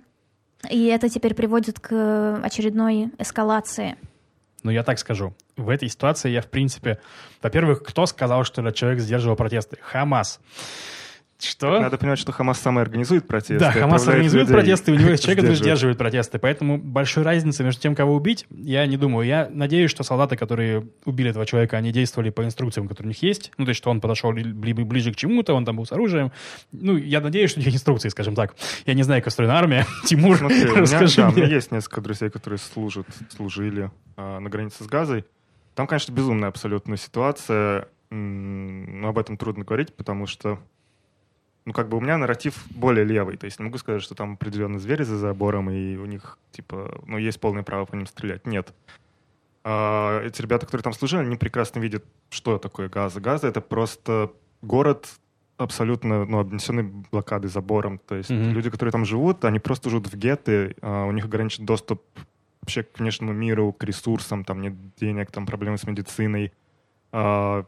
[0.71, 3.97] И это теперь приводит к э, очередной эскалации.
[4.63, 5.35] Но я так скажу.
[5.57, 6.99] В этой ситуации я, в принципе...
[7.43, 9.79] Во-первых, кто сказал, что этот человек сдерживал протесты?
[9.81, 10.41] Хамас.
[11.41, 11.79] Что?
[11.81, 13.59] Надо понимать, что Хамас сам и организует протесты.
[13.61, 15.97] Да, Хамас организует людей, протесты, у него есть человек, который сдерживает.
[15.97, 16.39] протесты.
[16.41, 19.25] Поэтому большой разницы между тем, кого убить, я не думаю.
[19.27, 23.23] Я надеюсь, что солдаты, которые убили этого человека, они действовали по инструкциям, которые у них
[23.23, 23.53] есть.
[23.57, 25.93] Ну, то есть, что он подошел ли- либо ближе к чему-то, он там был с
[25.93, 26.33] оружием.
[26.73, 28.57] Ну, я надеюсь, что у них инструкции, скажем так.
[28.85, 29.87] Я не знаю, как устроена армия.
[30.07, 34.41] Тимур, Смотри, у меня, расскажи да, у меня есть несколько друзей, которые служат, служили а,
[34.41, 35.25] на границе с Газой.
[35.77, 37.87] Там, конечно, безумная абсолютная ситуация.
[38.11, 40.59] М, Но об этом трудно говорить, потому что
[41.69, 43.37] ну, как бы у меня нарратив более левый.
[43.37, 46.99] То есть не могу сказать, что там определенно звери за забором, и у них, типа,
[47.07, 48.47] ну, есть полное право по ним стрелять.
[48.47, 48.73] Нет.
[49.65, 53.21] А, эти ребята, которые там служили, они прекрасно видят, что такое Газа.
[53.21, 55.09] Газа— это просто город
[55.59, 57.99] абсолютно, ну, обнесенный блокадой, забором.
[57.99, 58.53] То есть Мгм.
[58.53, 62.03] люди, которые там живут, они просто живут в гетты, а, у них ограничен доступ
[62.63, 66.51] вообще к внешнему миру, к ресурсам, там нет денег, там проблемы с медициной.
[67.13, 67.67] А,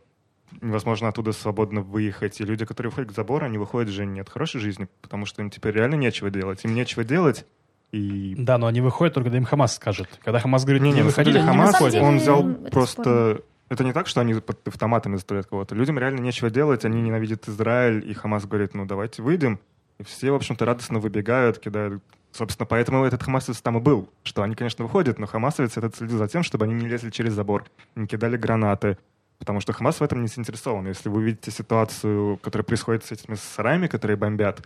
[0.61, 2.41] невозможно оттуда свободно выехать.
[2.41, 5.43] И люди, которые выходят к забору, они выходят же не от хорошей жизни, потому что
[5.43, 6.65] им теперь реально нечего делать.
[6.65, 7.47] Им нечего делать,
[7.93, 8.35] и...
[8.39, 10.09] Да, но они выходят только, когда им Хамас скажет.
[10.23, 11.93] Когда Хамас говорит, не, не Хамас, самом выходят.
[11.93, 12.71] деле, он взял это спорно.
[12.71, 13.43] просто...
[13.69, 15.77] Это не так, что они под автоматами заставляют кого-то.
[15.77, 19.61] Людям реально нечего делать, они ненавидят Израиль, и Хамас говорит, ну давайте выйдем.
[19.99, 22.03] И все, в общем-то, радостно выбегают, кидают...
[22.33, 26.19] Собственно, поэтому этот хамасовец там и был, что они, конечно, выходят, но хамасовец этот следил
[26.19, 27.65] за тем, чтобы они не лезли через забор,
[27.97, 28.99] не кидали гранаты,
[29.41, 30.87] потому что Хамас в этом не заинтересован.
[30.87, 34.63] Если вы видите ситуацию, которая происходит с этими сараями, которые бомбят,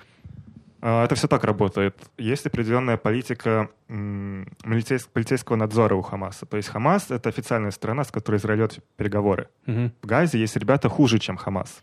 [0.83, 1.97] а, это все так работает.
[2.19, 6.45] Есть определенная политика полицейского надзора у Хамаса.
[6.45, 9.49] То есть Хамас— это официальная страна, с которой Израиль ведет переговоры.
[9.65, 9.93] Мгм.
[10.03, 11.83] В Газе есть ребята хуже, чем Хамас.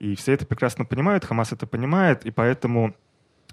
[0.00, 2.94] И все это прекрасно понимают, Хамас это понимает, и поэтому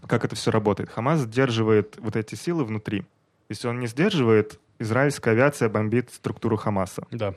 [0.07, 0.89] как это все работает?
[0.89, 3.05] Хамас сдерживает вот эти силы внутри.
[3.47, 7.07] Если он не сдерживает, израильская авиация бомбит структуру Хамаса.
[7.11, 7.35] Да.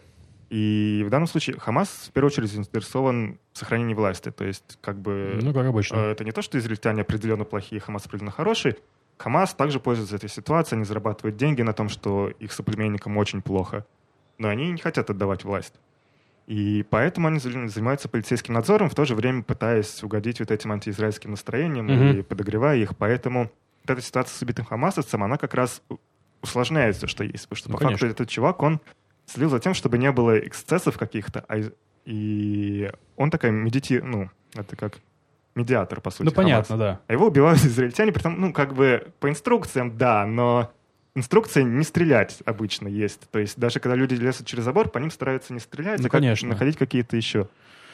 [0.51, 4.31] И в данном случае Хамас в первую очередь заинтересован в сохранении власти.
[4.31, 5.39] То есть как бы...
[5.43, 5.97] Ну, как обычно.
[5.97, 8.77] Э, Это не то, что израильтяне определенно плохие, Хамас определенно хороший.
[9.19, 13.87] Хамас также пользуется этой ситуацией, они зарабатывают деньги на том, что их соплеменникам очень плохо.
[14.39, 15.75] Но они не хотят отдавать власть.
[16.47, 20.71] И поэтому они за- занимаются полицейским надзором, в то же время пытаясь угодить вот этим
[20.71, 22.19] антиизраильским настроениям Мгм.
[22.19, 22.97] и подогревая их.
[22.97, 23.51] Поэтому
[23.85, 25.97] вот эта ситуация с убитым хамасовцем, она как раз у-
[26.43, 27.49] усложняет все, что есть.
[27.49, 28.07] Потому что Ну, по факту конечно.
[28.15, 28.81] этот чувак, он
[29.27, 31.59] следил за тем, чтобы не было эксцессов каких-то, а
[32.05, 34.01] и он такая медити...
[34.03, 34.99] ну, это как
[35.55, 36.99] медиатор, по сути, Ну, понятно, Хамаса.
[36.99, 37.01] да.
[37.09, 40.71] А его убивают израильтяне, при том, ну, как бы по инструкциям, да, но
[41.15, 43.21] инструкция не стрелять обычно есть.
[43.31, 46.11] То есть даже когда люди лезут через забор, по ним стараются не стрелять, Ну, а
[46.11, 46.49] как- конечно.
[46.49, 47.49] находить какие-то еще.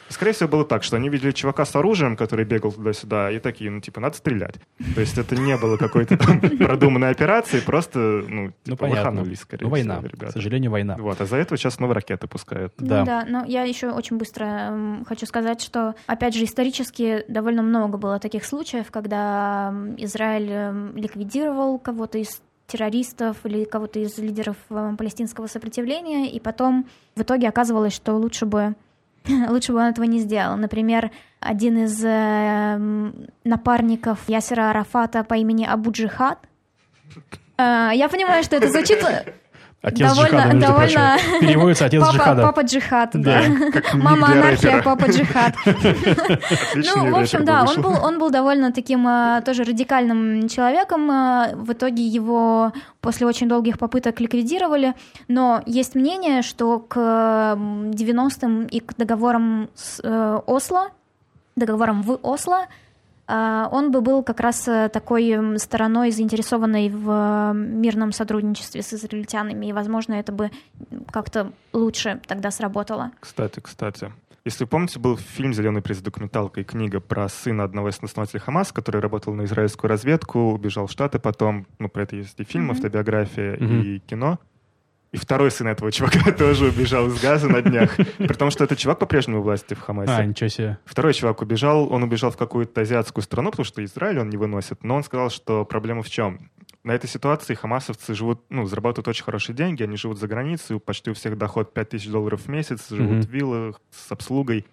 [0.09, 3.71] Скорее всего, было так, что они видели чувака с оружием, который бегал туда-сюда, и такие,
[3.71, 4.57] ну, типа, надо стрелять.
[4.95, 9.11] То есть это не было какой-то там продуманной операции, просто, ну, Ну, типа, понятно.
[9.11, 9.97] лоханулись, скорее Ну, война.
[9.99, 10.33] всего, К ребята.
[10.33, 10.97] сожалению, война.
[10.99, 12.75] Вот, а за этого сейчас снова ракеты пускают.
[12.79, 13.05] Ну Да.
[13.05, 18.19] да, но я еще очень быстро хочу сказать, что, опять же, исторически довольно много было
[18.19, 25.47] таких случаев, когда Израиль м, ликвидировал кого-то из террористов или кого-то из лидеров э, палестинского
[25.47, 26.87] сопротивления, и потом
[27.17, 28.75] в итоге оказывалось, что лучше бы
[29.49, 30.57] лучше бы он этого не сделал.
[30.57, 31.11] Например,
[31.41, 33.13] один из э,
[33.45, 36.39] напарников Ясера Арафата по имени Абу Джихад.
[37.59, 39.05] Э, Я понимаю, что это звучит
[39.85, 41.41] Отец Довольно- джихада, между довольно- прочим.
[41.47, 42.43] Переводится отец папа, джихада.
[42.43, 43.47] папа Джихад, да.
[43.49, 45.55] Ник Мама анархия, папа джихад.
[46.77, 51.11] Ну, в общем, да, он был, он был довольно таким а, тоже радикальным человеком.
[51.11, 54.95] а, В итоге его после очень долгих попыток ликвидировали.
[55.29, 56.97] Но есть мнение, что к
[57.57, 60.91] м, 90-м и к договорам с э, Осло,
[61.57, 62.67] договорам в Осло,
[63.29, 69.67] он бы был как раз э, такой стороной, заинтересованной в э, мирном сотрудничестве с израильтянами.
[69.67, 70.51] И, возможно, это бы
[71.11, 73.11] как-то лучше тогда сработало.
[73.21, 74.13] Кстати, кстати.
[74.45, 78.41] Если вы помните, был фильм «Зеленый пресс» документалка и книга про сына одного из основателей
[78.41, 81.65] Хамас, который работал на израильскую разведку, убежал в Штаты потом.
[81.79, 82.73] Ну, про это есть и фильм, Мгм.
[82.73, 83.81] автобиография, Мгм.
[83.83, 84.41] и кино.
[85.13, 87.95] И второй сын этого чувака тоже убежал из Газа на днях.
[87.97, 90.13] При том, что этот чувак по-прежнему у власти в Хамасе.
[90.13, 90.79] А, ничего себе.
[90.87, 94.83] Второй чувак убежал, он убежал в какую-то азиатскую страну, потому что Израиль он не выносит.
[94.83, 96.51] Но он сказал, что проблема в чем?
[96.83, 101.11] На этой ситуации хамасовцы живут, ну, зарабатывают очень хорошие деньги, они живут за границей, почти
[101.11, 103.23] у всех доход 5000 долларов в месяц, живут Мгм.
[103.23, 104.67] в виллах с обслугой.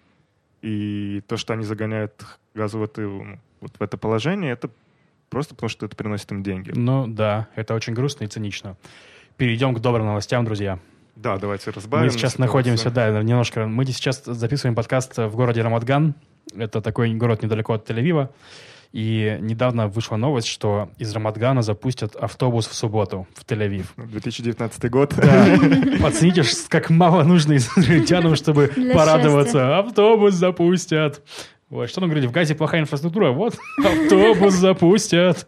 [0.62, 2.24] И то, что они загоняют
[2.54, 3.06] газу в это,
[3.60, 4.70] вот в это положение, это
[5.28, 6.72] просто потому, что это приносит им деньги.
[6.74, 8.76] Ну да, это очень грустно и цинично.
[9.40, 10.78] Перейдем к добрым новостям, друзья.
[11.16, 12.04] Да, давайте разбавим.
[12.04, 12.40] Мы сейчас ситуацию.
[12.42, 13.66] находимся, да, немножко.
[13.66, 16.14] Мы сейчас записываем подкаст в городе Рамадган.
[16.54, 18.28] Это такой город недалеко от Тель-Авива.
[18.92, 23.86] И недавно вышла новость, что из Рамадгана запустят автобус в субботу в Тель-Авив.
[23.96, 25.14] 2019 год.
[25.16, 26.06] Да.
[26.06, 29.78] Оцените, ж, как мало нужно израильтянам, чтобы Для порадоваться.
[29.78, 31.22] Автобус запустят.
[31.70, 35.46] Вот, что нам говорили, в Газе плохая инфраструктура, вот, автобус запустят.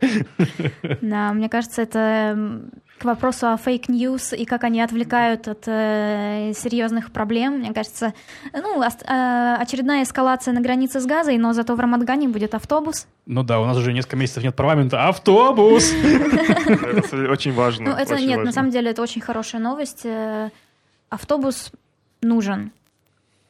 [1.01, 2.63] Да, мне кажется, это
[2.99, 7.59] к вопросу о fake news и как они отвлекают от э, серьезных проблем.
[7.59, 8.15] Мне кажется,
[8.53, 13.09] ну, э, очередная эскалация на границе с Газой, но зато в Рамадгане будет автобус.
[13.27, 15.09] Ну да, у нас уже несколько месяцев нет парламента.
[15.09, 15.93] Автобус!
[16.67, 17.91] Это очень важно.
[17.91, 20.03] Ну, это нет, на самом деле это очень хорошая новость.
[20.05, 20.51] Э,
[21.09, 21.73] Автобус
[22.21, 22.71] нужен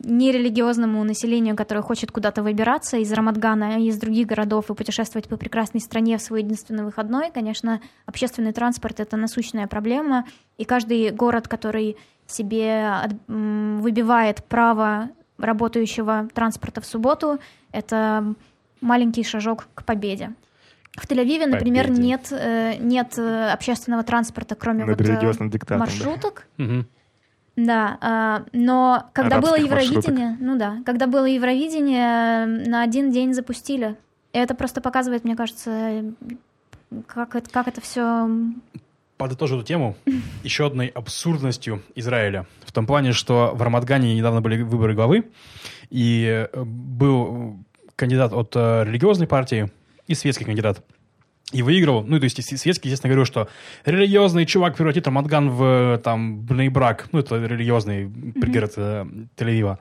[0.02, 5.36] нерелигиозному населению, которое хочет куда-то выбираться из Рамадгана и из других городов и путешествовать по
[5.36, 7.30] прекрасной стране в свой единственный выходной.
[7.30, 10.24] Конечно, общественный транспорт— это насущная проблема,
[10.58, 11.96] и каждый город, который
[12.26, 12.92] себе
[13.28, 17.38] выбивает право работающего транспорта в субботу,
[17.72, 18.34] это
[18.80, 20.32] маленький шажок к победе.
[20.96, 22.02] В Тель-Авиве, например, Победе.
[22.02, 25.50] нет, э, нет э, общественного транспорта, кроме Над вот, э, диктатом.
[25.66, 25.78] да.
[25.78, 26.46] маршруток.
[27.56, 33.34] Да, а, но когда было Евровидение, ну да, когда было Евровидение, э, на один день
[33.34, 33.96] запустили.
[34.32, 36.02] И это просто показывает, мне кажется,
[37.06, 38.28] как это, как это все...
[39.18, 39.96] Подытожу эту тему
[40.42, 42.46] еще одной абсурдностью Израиля.
[42.64, 45.30] В том плане, что в Рамадгане недавно были выборы главы,
[45.90, 47.58] и э, был
[47.96, 49.70] кандидат от э, религиозной партии
[50.06, 50.82] и светский кандидат.
[51.52, 53.48] И выиграл, ну, то есть светский, естественно, говорил, что
[53.84, 58.08] религиозный чувак превратит Рамадган в, там, Бнейбрак, ну, это религиозный
[58.40, 59.78] пригород э, Тель-Авива.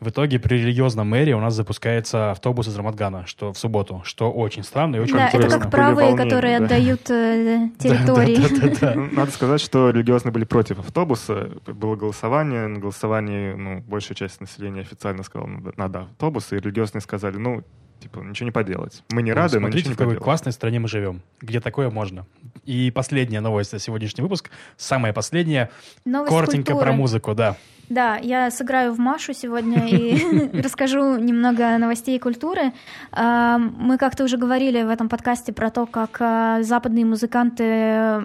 [0.00, 4.32] В итоге при религиозном мэре у нас запускается автобус из Рамадгана, что в субботу, что
[4.32, 5.58] очень странно и очень Да, это интересно.
[5.58, 6.64] как Были правые, которые да.
[6.64, 8.94] отдают э, территории.
[8.96, 11.50] Ну, Надо сказать, что религиозные были против автобуса.
[11.66, 12.66] Было голосование.
[12.66, 16.50] На голосовании ну, большая часть населения официально сказала, надо, надо автобус.
[16.52, 17.62] И религиозные сказали, ну,
[18.00, 19.02] типа, ничего не поделать.
[19.10, 20.24] Мы не Ну, рады, но Смотрите, ничего не в какой поделать.
[20.24, 22.26] классной стране мы живем, где такое можно.
[22.64, 25.70] И последняя новость за сегодняшний выпуск, самая последняя,
[26.04, 26.90] Новость коротенько культуры.
[26.90, 27.56] про музыку, да.
[27.88, 32.72] Да, я сыграю в Машу сегодня и расскажу немного новостей культуры.
[33.10, 38.20] А, Мы как-то уже говорили в этом подкасте про то, как а, западные музыканты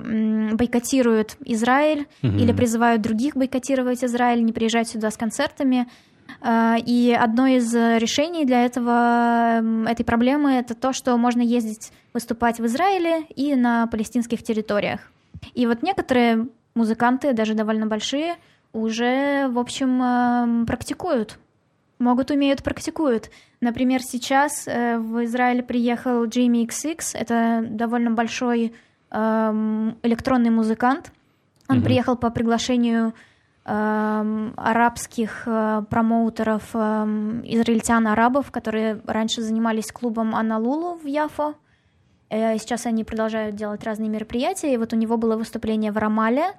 [0.55, 5.88] бойкотируют Израиль или призывают других бойкотировать Израиль, не приезжать сюда с концертами.
[6.41, 11.41] А, И одно из э, решений для этого, м, этой проблемы это то, что можно
[11.41, 14.99] ездить выступать в Израиле и на палестинских территориях.
[15.53, 18.36] И вот некоторые музыканты, даже довольно большие,
[18.73, 21.39] уже, в общем, эм, практикуют.
[21.99, 23.30] Могут, умеют, практикуют.
[23.61, 26.99] Например, сейчас э, в Израиль приехал Джейми XX.
[27.13, 28.73] Это довольно большой
[29.11, 31.11] эм, электронный музыкант.
[31.69, 31.86] Он Мгм.
[31.86, 33.13] приехал по приглашению эм,
[33.68, 41.55] арабских э, промоутеров, эм, израильтян-арабов, которые раньше занимались клубом Аналулу в Яфо.
[42.30, 44.74] Э, Сейчас они продолжают делать разные мероприятия.
[44.74, 46.53] И вот у него было выступление в Рамале,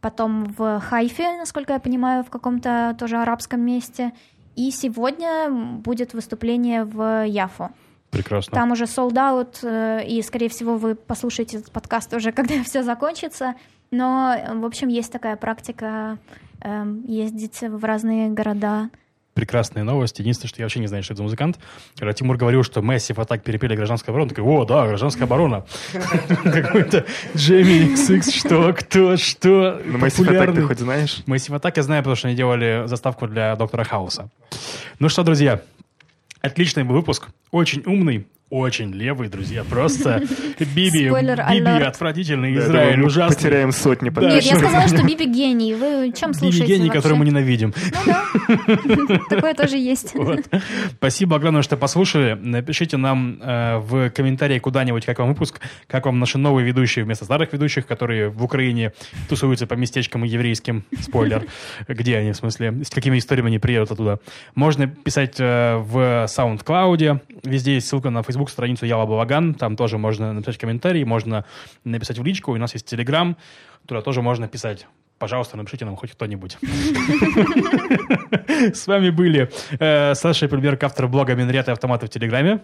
[0.00, 4.12] потом в Хайфе, насколько я понимаю, в каком-то тоже арабском месте.
[4.54, 7.70] И сегодня будет выступление в Яфо.
[8.10, 8.54] Прекрасно.
[8.54, 12.84] Там уже sold out, э, и, скорее всего, вы послушаете этот подкаст уже, когда все
[12.84, 13.54] закончится.
[13.90, 16.18] Но, в общем, есть такая практика
[17.06, 18.90] ездить в разные города.
[19.34, 20.20] Прекрасные новости.
[20.20, 21.58] Единственное, что я вообще не знаю, что это за музыкант.
[21.96, 25.64] Когда Тимур говорил, что Месси Атак перепели гражданскую оборону, такой, о, да, гражданская оборона.
[26.44, 31.22] Какой-то Джейми XX, что, кто, что, Ну, Massive Attack ты хоть знаешь?
[31.26, 34.28] Massive Attack я знаю, потому что они делали заставку для Доктора Хауса.
[34.98, 35.62] Ну что, друзья,
[36.42, 37.28] отличный был выпуск.
[37.52, 39.64] Очень умный, очень левый, друзья.
[39.64, 40.22] Просто
[40.58, 43.34] Биби, Спойлер Биби отвратительный, Израиль ужасный.
[43.34, 45.72] Потеряем сотни Да, Нет, я сказала, что Биби гений.
[45.74, 47.00] Вы чем Биби слушаете гений, вообще?
[47.00, 47.72] который мы ненавидим.
[48.04, 50.14] Ну да, такое тоже есть.
[50.14, 50.40] Вот.
[50.90, 52.34] Спасибо огромное, что послушали.
[52.38, 57.24] Напишите нам э, в комментарии куда-нибудь, как вам выпуск, как вам наши новые ведущие вместо
[57.24, 58.92] старых ведущих, которые в Украине
[59.30, 60.84] тусуются по местечкам еврейским.
[61.00, 61.46] Спойлер.
[61.88, 62.84] Где они, в смысле?
[62.84, 64.20] С какими историями они приедут оттуда.
[64.54, 67.20] Можно писать э, в SoundCloud.
[67.44, 69.54] Везде есть ссылка на Facebook страницу Яла Балаган.
[69.54, 71.44] Там тоже можно написать комментарий, можно
[71.84, 72.52] написать в личку.
[72.52, 73.36] У нас есть Telegram.
[73.86, 74.86] Туда тоже можно писать.
[75.18, 76.56] пожалуйста, напишите нам хоть кто-нибудь.
[78.74, 82.60] С вами были э, Саша Пельберг, автор блога Минрет и автоматы в Телеграме.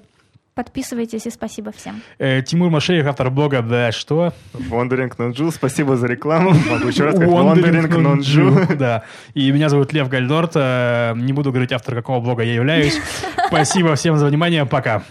[0.55, 2.03] Подписывайтесь и спасибо всем.
[2.19, 6.51] Э, Тимур Машеев, автор блога «Да что?» Wandering Nonju, спасибо за рекламу.
[6.69, 8.75] Могу еще раз сказать Wandering Nonju.
[8.75, 9.05] Да.
[9.35, 10.53] И меня зовут Лев Гальдорт.
[10.57, 12.99] Э, Не буду говорить автор какого блога я являюсь.
[13.47, 14.67] Спасибо всем за внимание.
[14.67, 15.05] Пока.